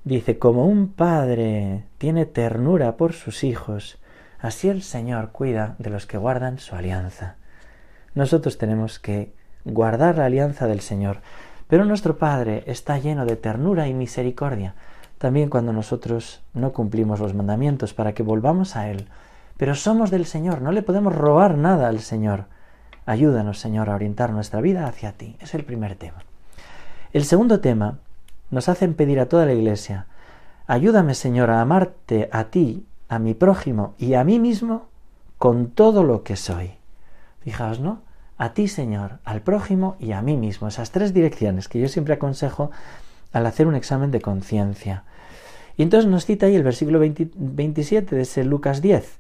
Dice, 0.05 0.39
como 0.39 0.67
un 0.67 0.89
padre 0.89 1.85
tiene 1.99 2.27
ternura 2.27 2.97
por 2.97 3.15
sus 3.15 3.45
hijos, 3.45 3.99
así 4.39 4.69
el 4.69 4.83
Señor 4.83 5.31
cuida 5.33 5.77
de 5.79 5.91
los 5.91 6.07
que 6.07 6.19
guardan 6.19 6.59
su 6.59 6.75
alianza. 6.75 7.37
Nosotros 8.15 8.59
tenemos 8.59 8.99
que 8.99 9.33
guardar 9.65 10.19
la 10.19 10.27
alianza 10.27 10.67
del 10.67 10.81
Señor, 10.81 11.21
pero 11.69 11.85
nuestro 11.85 12.19
Padre 12.19 12.63
está 12.67 12.99
lleno 12.99 13.25
de 13.25 13.37
ternura 13.37 13.89
y 13.89 13.95
misericordia, 13.95 14.75
también 15.19 15.49
cuando 15.49 15.73
nosotros 15.73 16.43
no 16.53 16.73
cumplimos 16.73 17.21
los 17.21 17.35
mandamientos 17.35 17.95
para 17.95 18.13
que 18.13 18.23
volvamos 18.23 18.77
a 18.77 18.91
Él. 18.91 19.09
Pero 19.57 19.75
somos 19.75 20.11
del 20.11 20.27
Señor, 20.27 20.63
no 20.63 20.73
le 20.73 20.83
podemos 20.83 21.15
robar 21.15 21.57
nada 21.57 21.89
al 21.89 22.01
Señor. 22.01 22.47
Ayúdanos, 23.07 23.59
Señor, 23.61 23.91
a 23.91 23.95
orientar 23.95 24.31
nuestra 24.31 24.61
vida 24.61 24.87
hacia 24.87 25.13
ti. 25.13 25.37
Es 25.41 25.55
el 25.55 25.65
primer 25.65 25.95
tema. 25.97 26.25
El 27.13 27.25
segundo 27.25 27.61
tema 27.61 27.99
nos 28.51 28.69
hacen 28.69 28.95
pedir 28.95 29.21
a 29.21 29.29
toda 29.29 29.47
la 29.47 29.53
Iglesia, 29.53 30.07
ayúdame, 30.67 31.15
Señor, 31.15 31.51
a 31.51 31.61
amarte 31.61 32.29
a 32.33 32.45
ti, 32.45 32.87
a 33.09 33.19
mi 33.19 33.35
prójimo 33.35 33.95
y 33.99 34.15
a 34.15 34.25
mí 34.25 34.39
mismo 34.39 34.89
con 35.39 35.69
todo 35.69 36.03
lo 36.03 36.23
que 36.23 36.37
soy. 36.37 36.73
Fijaos, 37.41 37.81
¿no? 37.81 38.01
A 38.37 38.53
ti, 38.53 38.67
Señor, 38.67 39.19
al 39.25 39.43
prójimo 39.43 39.97
y 40.01 40.13
a 40.13 40.23
mí 40.23 40.37
mismo. 40.37 40.67
Esas 40.67 40.91
tres 40.91 41.15
direcciones 41.15 41.69
que 41.69 41.79
yo 41.81 41.89
siempre 41.89 42.15
aconsejo 42.15 42.71
al 43.33 43.47
hacer 43.47 43.67
un 43.67 43.75
examen 43.75 44.11
de 44.11 44.21
conciencia. 44.21 45.05
Y 45.77 45.83
entonces 45.83 46.11
nos 46.11 46.25
cita 46.25 46.47
ahí 46.47 46.55
el 46.55 46.63
versículo 46.63 46.99
27 46.99 48.17
de 48.17 48.23
ese 48.23 48.45
Lucas 48.45 48.81
10. 48.81 49.19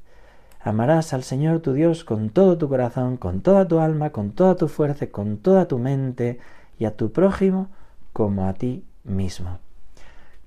Amarás 0.65 1.13
al 1.13 1.23
Señor 1.25 1.61
tu 1.61 1.75
Dios 1.75 2.05
con 2.05 2.31
todo 2.31 2.57
tu 2.57 2.71
corazón, 2.71 3.19
con 3.19 3.43
toda 3.43 3.69
tu 3.69 3.81
alma, 3.81 4.11
con 4.11 4.31
toda 4.31 4.57
tu 4.57 4.67
fuerza, 4.69 5.09
con 5.09 5.37
toda 5.37 5.69
tu 5.69 5.79
mente, 5.79 6.39
y 6.79 6.87
a 6.87 6.97
tu 6.97 7.13
prójimo 7.13 7.69
como 8.15 8.49
a 8.49 8.55
ti 8.55 8.83
mismo. 9.05 9.59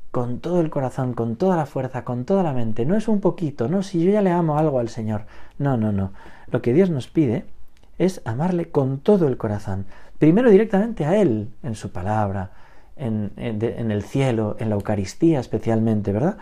Con 0.10 0.40
todo 0.40 0.62
el 0.62 0.72
corazón, 0.72 1.14
con 1.14 1.36
toda 1.36 1.56
la 1.56 1.68
fuerza, 1.68 2.04
con 2.04 2.26
toda 2.26 2.42
la 2.42 2.54
mente. 2.54 2.84
No 2.84 2.96
es 2.96 3.08
un 3.08 3.22
poquito, 3.22 3.68
no, 3.68 3.84
si 3.84 4.04
yo 4.04 4.12
ya 4.12 4.24
le 4.24 4.32
amo 4.32 4.58
algo 4.58 4.80
al 4.80 4.90
Señor. 4.90 5.26
No, 5.60 5.78
no, 5.78 5.92
no. 5.92 6.14
Lo 6.50 6.64
que 6.64 6.74
Dios 6.74 6.90
nos 6.90 7.08
pide 7.08 7.46
es 8.00 8.22
amarle 8.26 8.72
con 8.72 8.98
todo 8.98 9.28
el 9.28 9.38
corazón. 9.38 9.86
Primero 10.18 10.50
directamente 10.50 11.06
a 11.06 11.16
Él, 11.16 11.50
en 11.62 11.76
su 11.76 11.92
palabra, 11.92 12.54
en, 12.96 13.34
en 13.38 13.92
el 13.92 14.02
cielo, 14.02 14.56
en 14.58 14.70
la 14.70 14.76
Eucaristía 14.76 15.40
especialmente, 15.40 16.12
¿verdad? 16.12 16.38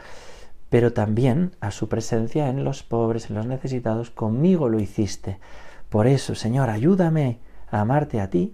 Pero 0.76 0.92
también 0.92 1.52
a 1.62 1.72
su 1.72 1.88
presencia 1.88 2.50
en 2.50 2.66
los 2.66 2.84
pobres, 2.84 3.30
en 3.30 3.38
los 3.38 3.46
necesitados, 3.46 4.10
conmigo 4.10 4.68
lo 4.68 4.78
hiciste. 4.78 5.40
Por 5.88 6.06
eso, 6.06 6.36
Señor, 6.36 6.70
ayúdame 6.70 7.38
a 7.72 7.80
amarte 7.80 8.20
a 8.20 8.30
ti, 8.30 8.54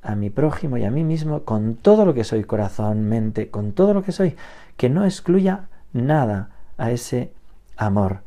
a 0.00 0.14
mi 0.14 0.30
prójimo 0.30 0.76
y 0.76 0.84
a 0.84 0.92
mí 0.92 1.02
mismo 1.02 1.42
con 1.42 1.74
todo 1.74 2.04
lo 2.04 2.14
que 2.14 2.22
soy, 2.22 2.44
corazón, 2.44 3.08
mente, 3.08 3.50
con 3.50 3.72
todo 3.72 3.92
lo 3.92 4.04
que 4.04 4.12
soy, 4.12 4.36
que 4.76 4.88
no 4.88 5.04
excluya 5.04 5.66
nada 5.92 6.50
a 6.76 6.92
ese 6.92 7.32
amor. 7.76 8.20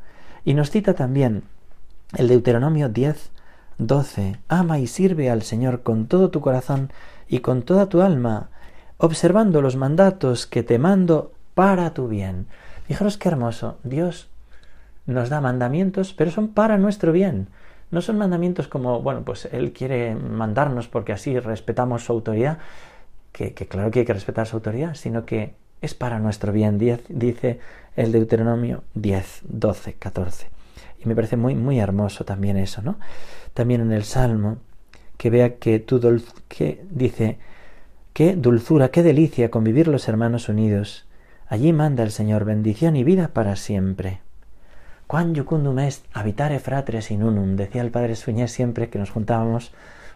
Y 0.43 0.53
nos 0.53 0.69
cita 0.69 0.93
también 0.93 1.43
el 2.17 2.27
Deuteronomio 2.27 2.89
10, 2.89 3.31
12. 3.77 4.39
Ama 4.49 4.79
y 4.79 4.87
sirve 4.87 5.29
al 5.29 5.43
Señor 5.43 5.83
con 5.83 6.07
todo 6.07 6.31
tu 6.31 6.41
corazón 6.41 6.91
y 7.29 7.39
con 7.39 7.61
toda 7.61 7.87
tu 7.87 8.01
alma, 8.01 8.49
observando 8.97 9.61
los 9.61 9.77
mandatos 9.77 10.47
que 10.47 10.63
te 10.63 10.77
mando 10.79 11.31
para 11.55 11.93
tu 11.93 12.09
bien. 12.09 12.47
Fijaros 12.91 13.17
qué 13.17 13.29
hermoso. 13.29 13.77
Dios 13.85 14.27
nos 15.05 15.29
da 15.29 15.39
mandamientos, 15.39 16.13
pero 16.13 16.29
son 16.29 16.49
para 16.49 16.77
nuestro 16.77 17.13
bien. 17.13 17.47
No 17.89 18.01
son 18.01 18.17
mandamientos 18.17 18.67
como, 18.67 19.01
bueno, 19.01 19.23
pues 19.23 19.47
Él 19.53 19.71
quiere 19.71 20.13
mandarnos 20.13 20.89
porque 20.89 21.13
así 21.13 21.39
respetamos 21.39 22.03
su 22.03 22.11
autoridad, 22.11 22.57
que, 23.31 23.53
claro 23.53 23.91
que 23.91 23.99
hay 23.99 24.05
que 24.05 24.13
respetar 24.13 24.45
su 24.45 24.57
autoridad, 24.57 24.95
sino 24.95 25.25
que 25.25 25.53
es 25.79 25.93
para 25.93 26.19
nuestro 26.19 26.51
bien, 26.51 26.77
dice 26.77 27.61
el 27.95 28.11
Deuteronomio 28.11 28.83
10, 28.95 29.43
12, 29.43 29.93
14. 29.93 30.49
Y 30.99 31.07
me 31.07 31.15
parece 31.15 31.37
muy, 31.37 31.55
muy 31.55 31.79
hermoso 31.79 32.25
también 32.25 32.57
eso, 32.57 32.81
¿no? 32.81 32.97
También 33.53 33.79
en 33.79 33.93
el 33.93 34.03
Salmo, 34.03 34.57
que 35.15 35.29
vea 35.29 35.55
que 35.55 35.85
que 36.49 36.83
dice, 36.91 37.37
qué 38.11 38.35
dulzura, 38.35 38.89
qué 38.89 39.01
delicia 39.01 39.49
convivir 39.49 39.87
los 39.87 40.09
hermanos 40.09 40.49
unidos 40.49 41.05
Allí 41.51 41.73
manda 41.73 42.03
el 42.03 42.11
Señor 42.11 42.45
bendición 42.45 42.95
y 42.95 43.03
vida 43.03 43.27
para 43.33 43.57
siempre. 43.57 44.21
Cuán 45.05 45.35
jucundum 45.35 45.79
est 45.79 46.05
habitare 46.13 46.59
fratres 46.59 47.11
in 47.11 47.23
unum, 47.23 47.57
decía 47.57 47.81
el 47.81 47.91
padre 47.91 48.15
Suñés 48.15 48.53
siempre 48.53 48.87
que 48.87 48.97
nos 48.97 49.11
juntábamos 49.11 49.73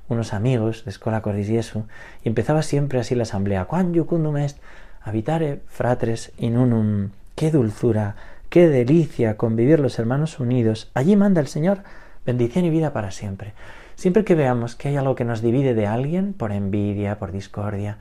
unos 0.08 0.32
amigos 0.32 0.86
de 0.86 0.91
Escola 0.91 1.21
Cordis 1.21 1.50
Jesu, 1.50 1.88
y 2.24 2.30
empezaba 2.30 2.62
siempre 2.62 3.02
así 3.02 3.15
la 3.15 3.24
asamblea. 3.24 3.65
Cuán 3.65 3.93
jucundum 3.93 4.38
est 4.38 4.60
habitare 5.02 5.60
fratres 5.67 6.32
in 6.38 6.56
unum. 6.56 7.10
Qué 7.36 7.52
dulzura, 7.52 8.15
qué 8.48 8.69
delicia 8.69 9.36
convivir 9.36 9.82
los 9.82 10.00
hermanos 10.00 10.39
unidos. 10.39 10.89
Allí 10.93 11.17
manda 11.17 11.41
el 11.41 11.48
Señor 11.48 11.80
bendición 12.26 12.63
y 12.63 12.69
vida 12.69 12.93
para 12.93 13.12
siempre. 13.12 13.52
Siempre 13.95 14.24
que 14.24 14.36
veamos 14.36 14.78
que 14.78 14.88
hay 14.88 14.95
algo 14.95 15.15
que 15.15 15.26
nos 15.26 15.41
divide 15.41 15.74
de 15.74 15.86
alguien, 15.86 16.32
por 16.32 16.54
envidia, 16.54 17.19
por 17.19 17.34
discordia, 17.34 17.98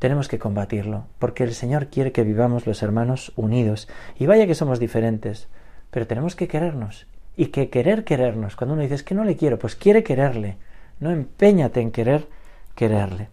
tenemos 0.00 0.28
que 0.28 0.38
combatirlo, 0.38 1.04
porque 1.18 1.44
el 1.44 1.52
Señor 1.52 1.88
quiere 1.88 2.10
que 2.10 2.24
vivamos 2.24 2.66
los 2.66 2.82
hermanos 2.82 3.32
unidos. 3.36 3.86
Y 4.18 4.24
vaya 4.24 4.46
que 4.46 4.54
somos 4.54 4.80
diferentes, 4.80 5.46
pero 5.90 6.06
tenemos 6.06 6.34
que 6.34 6.48
querernos. 6.48 7.06
Y 7.36 7.46
que 7.46 7.68
querer 7.68 8.04
querernos, 8.04 8.56
cuando 8.56 8.74
uno 8.74 8.82
dice 8.82 9.04
que 9.04 9.14
no 9.14 9.24
le 9.24 9.36
quiero, 9.36 9.58
pues 9.58 9.76
quiere 9.76 10.02
quererle. 10.02 10.56
No 11.00 11.10
empeñate 11.10 11.82
en 11.82 11.90
querer 11.90 12.28
quererle. 12.74 13.28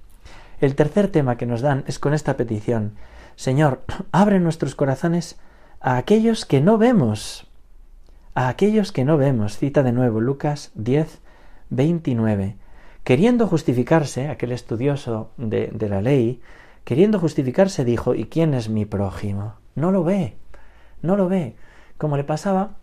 El 0.60 0.75
tercer 0.75 1.08
tema 1.08 1.38
que 1.38 1.45
nos 1.45 1.62
dan 1.62 1.86
es 1.88 1.99
con 1.99 2.13
esta 2.13 2.36
petición. 2.36 2.95
Señor, 3.38 3.84
abre 4.12 4.41
nuestros 4.41 4.75
corazones 4.75 5.39
a 5.80 5.95
aquellos 5.95 6.45
que 6.45 6.60
no 6.60 6.77
vemos. 6.77 7.47
A 8.36 8.49
aquellos 8.49 8.91
que 8.91 9.06
no 9.06 9.15
vemos. 9.15 9.58
Cita 9.58 9.84
de 9.84 9.93
nuevo 9.93 10.19
Lucas 10.19 10.71
10, 10.75 11.19
29. 11.69 12.58
Queriendo 13.06 13.47
justificarse, 13.47 14.27
aquel 14.27 14.51
estudioso 14.51 15.32
de 15.38 15.88
la 15.88 16.01
ley, 16.01 16.41
queriendo 16.88 17.19
justificarse, 17.19 17.84
dijo, 17.84 18.15
¿y 18.15 18.28
quién 18.28 18.54
es 18.54 18.69
mi 18.69 18.86
prójimo? 18.86 19.56
No 19.76 19.91
lo 19.91 20.06
ve, 20.06 20.38
no 21.02 21.17
lo 21.17 21.28
ve. 21.28 21.58
Como 21.97 22.15
le 22.15 22.23
pasaba 22.23 22.78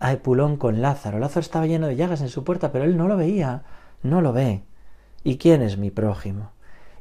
a 0.00 0.10
Epulón 0.10 0.56
con 0.56 0.82
Lázaro. 0.82 1.20
Lázaro 1.20 1.42
estaba 1.42 1.68
lleno 1.68 1.86
de 1.86 1.94
llagas 1.94 2.22
en 2.22 2.28
su 2.28 2.42
puerta, 2.42 2.72
pero 2.72 2.84
él 2.84 2.96
no 2.96 3.06
lo 3.06 3.16
veía, 3.16 3.62
no 4.02 4.20
lo 4.20 4.32
ve. 4.32 4.64
¿Y 5.22 5.38
quién 5.38 5.62
es 5.62 5.78
mi 5.78 5.92
prójimo? 5.92 6.50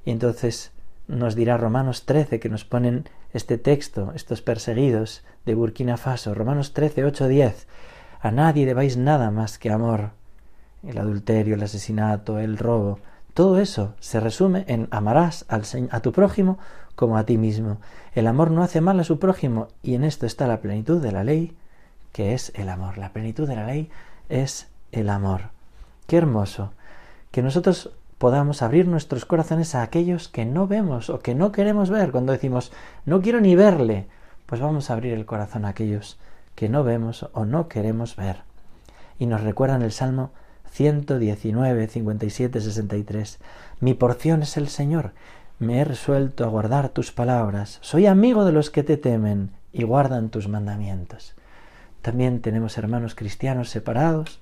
Y 0.05 0.11
entonces 0.11 0.71
nos 1.07 1.33
dirá 1.33 1.57
Romanos 1.57 2.05
13, 2.05 2.39
que 2.39 2.49
nos 2.49 2.63
ponen 2.63 3.09
este 3.33 3.57
texto, 3.57 4.11
estos 4.13 4.43
perseguidos 4.43 5.23
de 5.47 5.55
Burkina 5.55 5.97
Faso, 5.97 6.35
Romanos 6.35 6.73
13, 6.73 7.05
8, 7.05 7.27
10. 7.27 7.67
A 8.21 8.29
nadie 8.29 8.67
debáis 8.67 8.97
nada 8.97 9.31
más 9.31 9.57
que 9.57 9.71
amor, 9.71 10.11
el 10.83 10.99
adulterio, 10.99 11.55
el 11.55 11.63
asesinato, 11.63 12.37
el 12.37 12.59
robo, 12.59 12.99
todo 13.33 13.59
eso 13.59 13.93
se 13.99 14.19
resume 14.19 14.65
en 14.67 14.87
amarás 14.91 15.45
a 15.49 15.99
tu 16.01 16.11
prójimo 16.11 16.57
como 16.95 17.17
a 17.17 17.25
ti 17.25 17.37
mismo. 17.37 17.77
El 18.13 18.27
amor 18.27 18.51
no 18.51 18.63
hace 18.63 18.81
mal 18.81 18.99
a 18.99 19.03
su 19.03 19.19
prójimo 19.19 19.67
y 19.83 19.95
en 19.95 20.03
esto 20.03 20.25
está 20.25 20.47
la 20.47 20.59
plenitud 20.59 21.01
de 21.01 21.11
la 21.11 21.23
ley, 21.23 21.55
que 22.11 22.33
es 22.33 22.51
el 22.55 22.69
amor. 22.69 22.97
La 22.97 23.13
plenitud 23.13 23.47
de 23.47 23.55
la 23.55 23.65
ley 23.65 23.89
es 24.27 24.67
el 24.91 25.09
amor. 25.09 25.51
Qué 26.07 26.17
hermoso 26.17 26.73
que 27.31 27.41
nosotros 27.41 27.91
podamos 28.17 28.61
abrir 28.61 28.87
nuestros 28.87 29.25
corazones 29.25 29.75
a 29.75 29.81
aquellos 29.81 30.27
que 30.27 30.45
no 30.45 30.67
vemos 30.67 31.09
o 31.09 31.19
que 31.19 31.35
no 31.35 31.51
queremos 31.51 31.89
ver. 31.89 32.11
Cuando 32.11 32.33
decimos, 32.33 32.71
no 33.05 33.21
quiero 33.21 33.39
ni 33.39 33.55
verle, 33.55 34.07
pues 34.45 34.59
vamos 34.59 34.89
a 34.89 34.93
abrir 34.93 35.13
el 35.13 35.25
corazón 35.25 35.63
a 35.63 35.69
aquellos 35.69 36.19
que 36.55 36.67
no 36.67 36.83
vemos 36.83 37.29
o 37.33 37.45
no 37.45 37.69
queremos 37.69 38.17
ver. 38.17 38.41
Y 39.17 39.25
nos 39.25 39.41
recuerdan 39.41 39.83
el 39.83 39.93
Salmo 39.93 40.31
119, 40.71 41.88
57, 41.88 42.62
63. 42.62 43.39
Mi 43.79 43.93
porción 43.93 44.43
es 44.43 44.58
el 44.58 44.67
Señor 44.67 45.13
me 45.60 45.82
he 45.82 45.84
resuelto 45.84 46.45
a 46.45 46.47
guardar 46.47 46.89
tus 46.89 47.12
palabras. 47.12 47.79
Soy 47.82 48.05
amigo 48.05 48.45
de 48.45 48.53
los 48.53 48.69
que 48.69 48.82
te 48.82 48.95
temen 48.95 49.51
y 49.73 49.84
guardan 49.84 50.29
tus 50.29 50.47
mandamientos. 50.47 51.36
También 52.01 52.41
tenemos 52.41 52.77
hermanos 52.77 53.13
cristianos 53.13 53.69
separados 53.69 54.39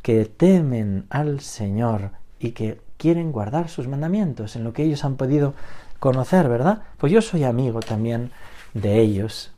que 0.00 0.24
temen 0.24 1.06
al 1.10 1.40
Señor 1.40 2.12
y 2.38 2.52
que 2.52 2.80
quieren 2.96 3.32
guardar 3.32 3.68
sus 3.68 3.88
mandamientos 3.88 4.54
en 4.54 4.62
lo 4.62 4.72
que 4.72 4.84
ellos 4.84 5.04
han 5.04 5.16
podido 5.16 5.54
conocer, 5.98 6.48
¿verdad? 6.48 6.82
Pues 6.98 7.12
yo 7.12 7.20
soy 7.20 7.42
amigo 7.42 7.80
también 7.80 8.30
de 8.72 9.00
ellos. 9.00 9.52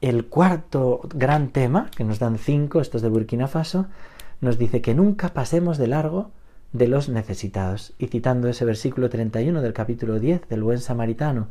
El 0.00 0.26
cuarto 0.26 1.00
gran 1.12 1.48
tema, 1.48 1.90
que 1.94 2.04
nos 2.04 2.20
dan 2.20 2.38
cinco, 2.38 2.80
estos 2.80 3.02
de 3.02 3.08
Burkina 3.08 3.48
Faso, 3.48 3.86
nos 4.40 4.58
dice 4.58 4.80
que 4.80 4.94
nunca 4.94 5.30
pasemos 5.30 5.78
de 5.78 5.86
largo 5.86 6.30
de 6.72 6.88
los 6.88 7.08
necesitados. 7.08 7.94
Y 7.98 8.06
citando 8.06 8.48
ese 8.48 8.64
versículo 8.64 9.08
31 9.08 9.60
del 9.62 9.72
capítulo 9.72 10.18
10 10.18 10.48
del 10.48 10.62
buen 10.62 10.78
samaritano, 10.78 11.48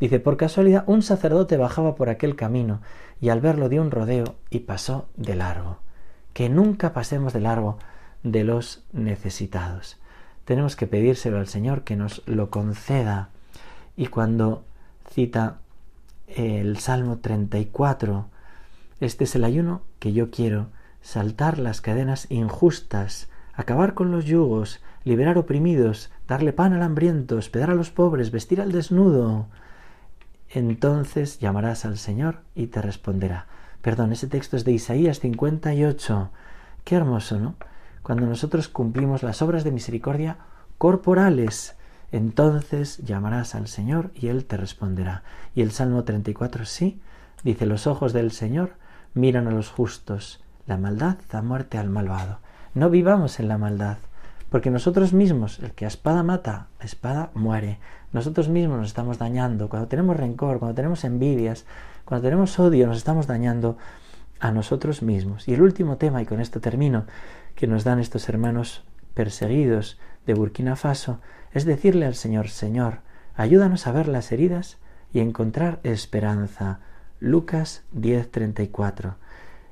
dice, 0.00 0.20
por 0.20 0.36
casualidad 0.36 0.84
un 0.86 1.02
sacerdote 1.02 1.56
bajaba 1.56 1.94
por 1.94 2.08
aquel 2.08 2.36
camino 2.36 2.80
y 3.20 3.30
al 3.30 3.40
verlo 3.40 3.68
dio 3.68 3.82
un 3.82 3.90
rodeo 3.90 4.36
y 4.50 4.60
pasó 4.60 5.08
de 5.16 5.34
largo. 5.34 5.78
Que 6.32 6.48
nunca 6.48 6.92
pasemos 6.92 7.32
de 7.32 7.40
largo 7.40 7.78
de 8.22 8.44
los 8.44 8.84
necesitados. 8.92 9.98
Tenemos 10.44 10.76
que 10.76 10.86
pedírselo 10.86 11.38
al 11.38 11.48
Señor 11.48 11.82
que 11.82 11.96
nos 11.96 12.22
lo 12.26 12.50
conceda. 12.50 13.30
Y 13.96 14.06
cuando 14.06 14.64
cita 15.10 15.58
el 16.26 16.78
Salmo 16.78 17.18
34, 17.18 18.28
este 19.00 19.24
es 19.24 19.34
el 19.34 19.44
ayuno 19.44 19.82
que 19.98 20.12
yo 20.12 20.30
quiero, 20.30 20.68
saltar 21.06 21.60
las 21.60 21.80
cadenas 21.80 22.26
injustas, 22.30 23.28
acabar 23.54 23.94
con 23.94 24.10
los 24.10 24.24
yugos, 24.24 24.80
liberar 25.04 25.38
oprimidos, 25.38 26.10
darle 26.26 26.52
pan 26.52 26.72
al 26.72 26.82
hambriento, 26.82 27.36
hospedar 27.36 27.70
a 27.70 27.76
los 27.76 27.92
pobres, 27.92 28.32
vestir 28.32 28.60
al 28.60 28.72
desnudo. 28.72 29.46
Entonces 30.50 31.38
llamarás 31.38 31.84
al 31.84 31.96
Señor 31.96 32.40
y 32.56 32.66
te 32.66 32.82
responderá. 32.82 33.46
Perdón, 33.82 34.10
ese 34.10 34.26
texto 34.26 34.56
es 34.56 34.64
de 34.64 34.72
Isaías 34.72 35.20
58. 35.20 36.30
Qué 36.82 36.96
hermoso, 36.96 37.38
¿no? 37.38 37.54
Cuando 38.02 38.26
nosotros 38.26 38.66
cumplimos 38.66 39.22
las 39.22 39.42
obras 39.42 39.62
de 39.62 39.70
misericordia 39.70 40.38
corporales, 40.76 41.76
entonces 42.10 42.98
llamarás 42.98 43.54
al 43.54 43.68
Señor 43.68 44.10
y 44.16 44.26
Él 44.26 44.44
te 44.44 44.56
responderá. 44.56 45.22
Y 45.54 45.62
el 45.62 45.70
Salmo 45.70 46.02
34 46.02 46.64
sí, 46.64 47.00
dice, 47.44 47.64
los 47.64 47.86
ojos 47.86 48.12
del 48.12 48.32
Señor 48.32 48.72
miran 49.14 49.46
a 49.46 49.52
los 49.52 49.70
justos, 49.70 50.42
la 50.66 50.76
maldad 50.76 51.16
da 51.30 51.42
muerte 51.42 51.78
al 51.78 51.90
malvado. 51.90 52.38
No 52.74 52.90
vivamos 52.90 53.40
en 53.40 53.48
la 53.48 53.58
maldad, 53.58 53.98
porque 54.50 54.70
nosotros 54.70 55.12
mismos, 55.12 55.58
el 55.60 55.72
que 55.72 55.84
a 55.84 55.88
espada 55.88 56.22
mata, 56.22 56.68
a 56.78 56.84
espada 56.84 57.30
muere. 57.34 57.78
Nosotros 58.12 58.48
mismos 58.48 58.78
nos 58.78 58.88
estamos 58.88 59.18
dañando. 59.18 59.68
Cuando 59.68 59.88
tenemos 59.88 60.16
rencor, 60.16 60.58
cuando 60.58 60.74
tenemos 60.74 61.04
envidias, 61.04 61.66
cuando 62.04 62.24
tenemos 62.24 62.58
odio, 62.58 62.86
nos 62.86 62.96
estamos 62.96 63.26
dañando 63.26 63.76
a 64.40 64.50
nosotros 64.50 65.02
mismos. 65.02 65.48
Y 65.48 65.54
el 65.54 65.62
último 65.62 65.96
tema, 65.96 66.22
y 66.22 66.26
con 66.26 66.40
esto 66.40 66.60
termino, 66.60 67.06
que 67.54 67.66
nos 67.66 67.84
dan 67.84 67.98
estos 67.98 68.28
hermanos 68.28 68.84
perseguidos 69.14 69.98
de 70.26 70.34
Burkina 70.34 70.76
Faso, 70.76 71.20
es 71.52 71.64
decirle 71.64 72.06
al 72.06 72.14
Señor, 72.14 72.48
Señor, 72.48 73.00
ayúdanos 73.34 73.86
a 73.86 73.92
ver 73.92 74.08
las 74.08 74.30
heridas 74.32 74.78
y 75.12 75.20
encontrar 75.20 75.80
esperanza. 75.82 76.80
Lucas 77.18 77.84
10:34. 77.92 79.14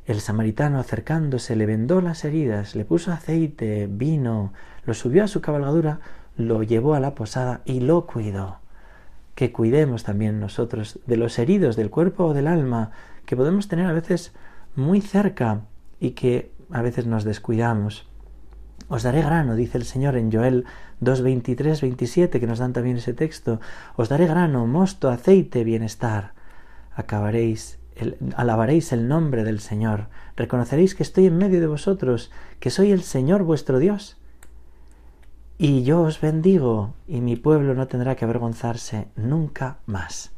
El 0.06 0.20
samaritano 0.20 0.78
acercándose 0.78 1.56
le 1.56 1.64
vendó 1.64 2.02
las 2.02 2.24
heridas, 2.24 2.74
le 2.74 2.84
puso 2.84 3.10
aceite, 3.10 3.88
vino, 3.90 4.52
lo 4.84 4.92
subió 4.92 5.24
a 5.24 5.28
su 5.28 5.40
cabalgadura, 5.40 6.00
lo 6.36 6.62
llevó 6.62 6.94
a 6.94 7.00
la 7.00 7.14
posada 7.14 7.62
y 7.64 7.80
lo 7.80 8.06
cuidó. 8.06 8.58
Que 9.34 9.50
cuidemos 9.50 10.04
también 10.04 10.40
nosotros 10.40 11.00
de 11.06 11.16
los 11.16 11.38
heridos 11.38 11.76
del 11.76 11.90
cuerpo 11.90 12.26
o 12.26 12.34
del 12.34 12.48
alma 12.48 12.90
que 13.24 13.34
podemos 13.34 13.68
tener 13.68 13.86
a 13.86 13.94
veces 13.94 14.32
muy 14.76 15.00
cerca 15.00 15.62
y 16.00 16.10
que 16.10 16.52
a 16.70 16.82
veces 16.82 17.06
nos 17.06 17.24
descuidamos. 17.24 18.06
Os 18.88 19.02
daré 19.04 19.22
grano, 19.22 19.56
dice 19.56 19.78
el 19.78 19.84
Señor 19.84 20.16
en 20.16 20.30
Joel 20.30 20.66
2, 21.00 21.22
23, 21.22 21.80
27, 21.80 22.40
que 22.40 22.46
nos 22.46 22.58
dan 22.58 22.74
también 22.74 22.98
ese 22.98 23.14
texto. 23.14 23.58
Os 23.96 24.10
daré 24.10 24.26
grano, 24.26 24.66
mosto, 24.66 25.08
aceite, 25.08 25.64
bienestar. 25.64 26.32
Acabaréis 26.94 27.78
alabaréis 28.36 28.92
el 28.92 29.08
nombre 29.08 29.44
del 29.44 29.60
Señor, 29.60 30.08
reconoceréis 30.36 30.94
que 30.94 31.02
estoy 31.02 31.26
en 31.26 31.36
medio 31.36 31.60
de 31.60 31.66
vosotros, 31.66 32.30
que 32.60 32.70
soy 32.70 32.92
el 32.92 33.02
Señor 33.02 33.44
vuestro 33.44 33.78
Dios. 33.78 34.16
Y 35.58 35.84
yo 35.84 36.02
os 36.02 36.20
bendigo, 36.20 36.94
y 37.06 37.20
mi 37.20 37.36
pueblo 37.36 37.74
no 37.74 37.86
tendrá 37.86 38.16
que 38.16 38.24
avergonzarse 38.24 39.08
nunca 39.14 39.78
más. 39.86 40.32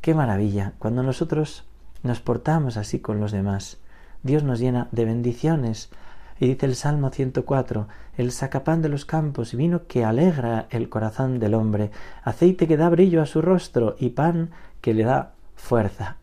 Qué 0.00 0.14
maravilla, 0.14 0.72
cuando 0.78 1.02
nosotros 1.02 1.64
nos 2.02 2.20
portamos 2.20 2.76
así 2.76 2.98
con 2.98 3.20
los 3.20 3.32
demás, 3.32 3.78
Dios 4.22 4.44
nos 4.44 4.58
llena 4.58 4.88
de 4.92 5.04
bendiciones. 5.04 5.90
Y 6.38 6.48
dice 6.48 6.66
el 6.66 6.74
Salmo 6.74 7.10
104, 7.10 7.88
el 8.16 8.32
sacapán 8.32 8.82
de 8.82 8.88
los 8.88 9.04
campos 9.04 9.54
y 9.54 9.56
vino 9.56 9.86
que 9.86 10.04
alegra 10.04 10.66
el 10.70 10.88
corazón 10.88 11.38
del 11.38 11.54
hombre, 11.54 11.90
aceite 12.22 12.66
que 12.66 12.76
da 12.76 12.88
brillo 12.88 13.22
a 13.22 13.26
su 13.26 13.42
rostro 13.42 13.96
y 13.98 14.10
pan 14.10 14.50
que 14.80 14.94
le 14.94 15.04
da 15.04 15.32
fuerza. 15.54 16.16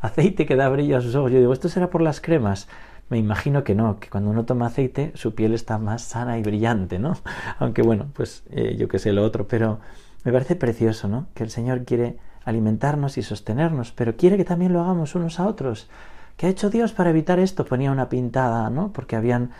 Aceite 0.00 0.46
que 0.46 0.56
da 0.56 0.68
brillo 0.68 0.96
a 0.96 1.00
sus 1.00 1.14
ojos. 1.14 1.32
Yo 1.32 1.38
digo, 1.38 1.52
¿esto 1.52 1.68
será 1.68 1.90
por 1.90 2.00
las 2.00 2.20
cremas? 2.20 2.68
Me 3.10 3.18
imagino 3.18 3.64
que 3.64 3.74
no, 3.74 4.00
que 4.00 4.08
cuando 4.08 4.30
uno 4.30 4.44
toma 4.44 4.66
aceite 4.66 5.12
su 5.14 5.34
piel 5.34 5.54
está 5.54 5.78
más 5.78 6.02
sana 6.02 6.38
y 6.38 6.42
brillante, 6.42 6.98
¿no? 6.98 7.16
Aunque 7.58 7.82
bueno, 7.82 8.06
pues 8.14 8.42
eh, 8.50 8.76
yo 8.78 8.88
qué 8.88 8.98
sé 8.98 9.12
lo 9.12 9.22
otro, 9.24 9.46
pero 9.46 9.80
me 10.24 10.32
parece 10.32 10.56
precioso, 10.56 11.08
¿no? 11.08 11.26
Que 11.34 11.44
el 11.44 11.50
Señor 11.50 11.84
quiere 11.84 12.16
alimentarnos 12.44 13.18
y 13.18 13.22
sostenernos, 13.22 13.92
pero 13.92 14.16
quiere 14.16 14.36
que 14.36 14.44
también 14.44 14.72
lo 14.72 14.80
hagamos 14.80 15.14
unos 15.14 15.38
a 15.40 15.46
otros. 15.46 15.88
¿Qué 16.36 16.46
ha 16.46 16.50
hecho 16.50 16.70
Dios 16.70 16.92
para 16.92 17.10
evitar 17.10 17.38
esto? 17.38 17.64
Ponía 17.64 17.92
una 17.92 18.08
pintada, 18.08 18.68
¿no? 18.70 18.92
Porque 18.92 19.16
habían 19.16 19.50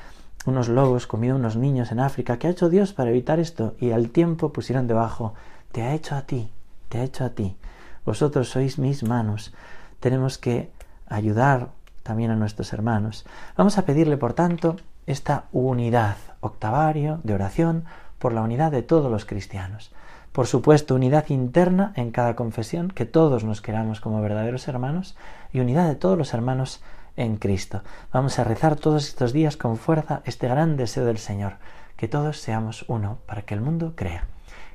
unos 0.47 0.69
lobos 0.69 1.07
comiendo 1.07 1.39
unos 1.39 1.57
niños 1.57 1.93
en 1.93 2.01
África. 2.01 2.39
¿Qué 2.39 2.49
ha 2.49 2.51
hecho 2.51 2.69
Dios 2.69 2.93
para 2.93 3.11
evitar 3.11 3.39
esto? 3.39 3.75
Y 3.79 3.93
al 3.93 4.11
tiempo 4.11 4.53
pusieron 4.53 4.87
debajo, 4.87 5.35
te 5.73 5.83
ha 5.83 5.95
hecho 5.95 6.15
a 6.15 6.23
ti, 6.23 6.51
te 6.89 6.99
ha 6.99 7.05
hecho 7.05 7.25
a 7.25 7.31
ti. 7.31 7.57
Vosotros 8.05 8.49
sois 8.51 8.79
mis 8.79 9.03
manos 9.03 9.55
tenemos 10.01 10.39
que 10.39 10.71
ayudar 11.07 11.69
también 12.03 12.31
a 12.31 12.37
nuestros 12.37 12.73
hermanos. 12.73 13.25
Vamos 13.57 13.79
a 13.79 13.85
pedirle, 13.85 14.17
por 14.17 14.35
tanto, 14.35 14.77
esta 15.07 15.45
unidad, 15.53 16.17
octavario 16.41 17.21
de 17.25 17.35
oración, 17.35 17.85
por 18.19 18.33
la 18.33 18.43
unidad 18.43 18.71
de 18.71 18.83
todos 18.83 19.11
los 19.11 19.25
cristianos. 19.25 19.93
Por 20.33 20.47
supuesto, 20.47 20.95
unidad 20.95 21.29
interna 21.29 21.93
en 21.95 22.11
cada 22.11 22.35
confesión, 22.35 22.89
que 22.89 23.07
todos 23.07 23.45
nos 23.45 23.61
queramos 23.61 24.01
como 24.01 24.21
verdaderos 24.21 24.67
hermanos, 24.67 25.17
y 25.53 25.61
unidad 25.61 25.89
de 25.89 25.95
todos 25.95 26.19
los 26.19 26.35
hermanos 26.35 26.83
en 27.17 27.37
Cristo. 27.37 27.83
Vamos 28.13 28.39
a 28.39 28.45
rezar 28.45 28.77
todos 28.77 29.07
estos 29.07 29.33
días 29.33 29.57
con 29.57 29.77
fuerza 29.77 30.23
este 30.25 30.49
gran 30.49 30.77
deseo 30.77 31.05
del 31.05 31.19
Señor, 31.19 31.55
que 31.97 32.09
todos 32.09 32.41
seamos 32.41 32.85
uno, 32.89 33.19
para 33.27 33.43
que 33.43 33.55
el 33.55 33.61
mundo 33.61 33.93
crea. 33.95 34.25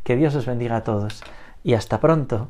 Que 0.03 0.15
Dios 0.15 0.35
os 0.35 0.45
bendiga 0.45 0.77
a 0.77 0.83
todos 0.83 1.21
y 1.63 1.73
hasta 1.73 1.99
pronto. 1.99 2.49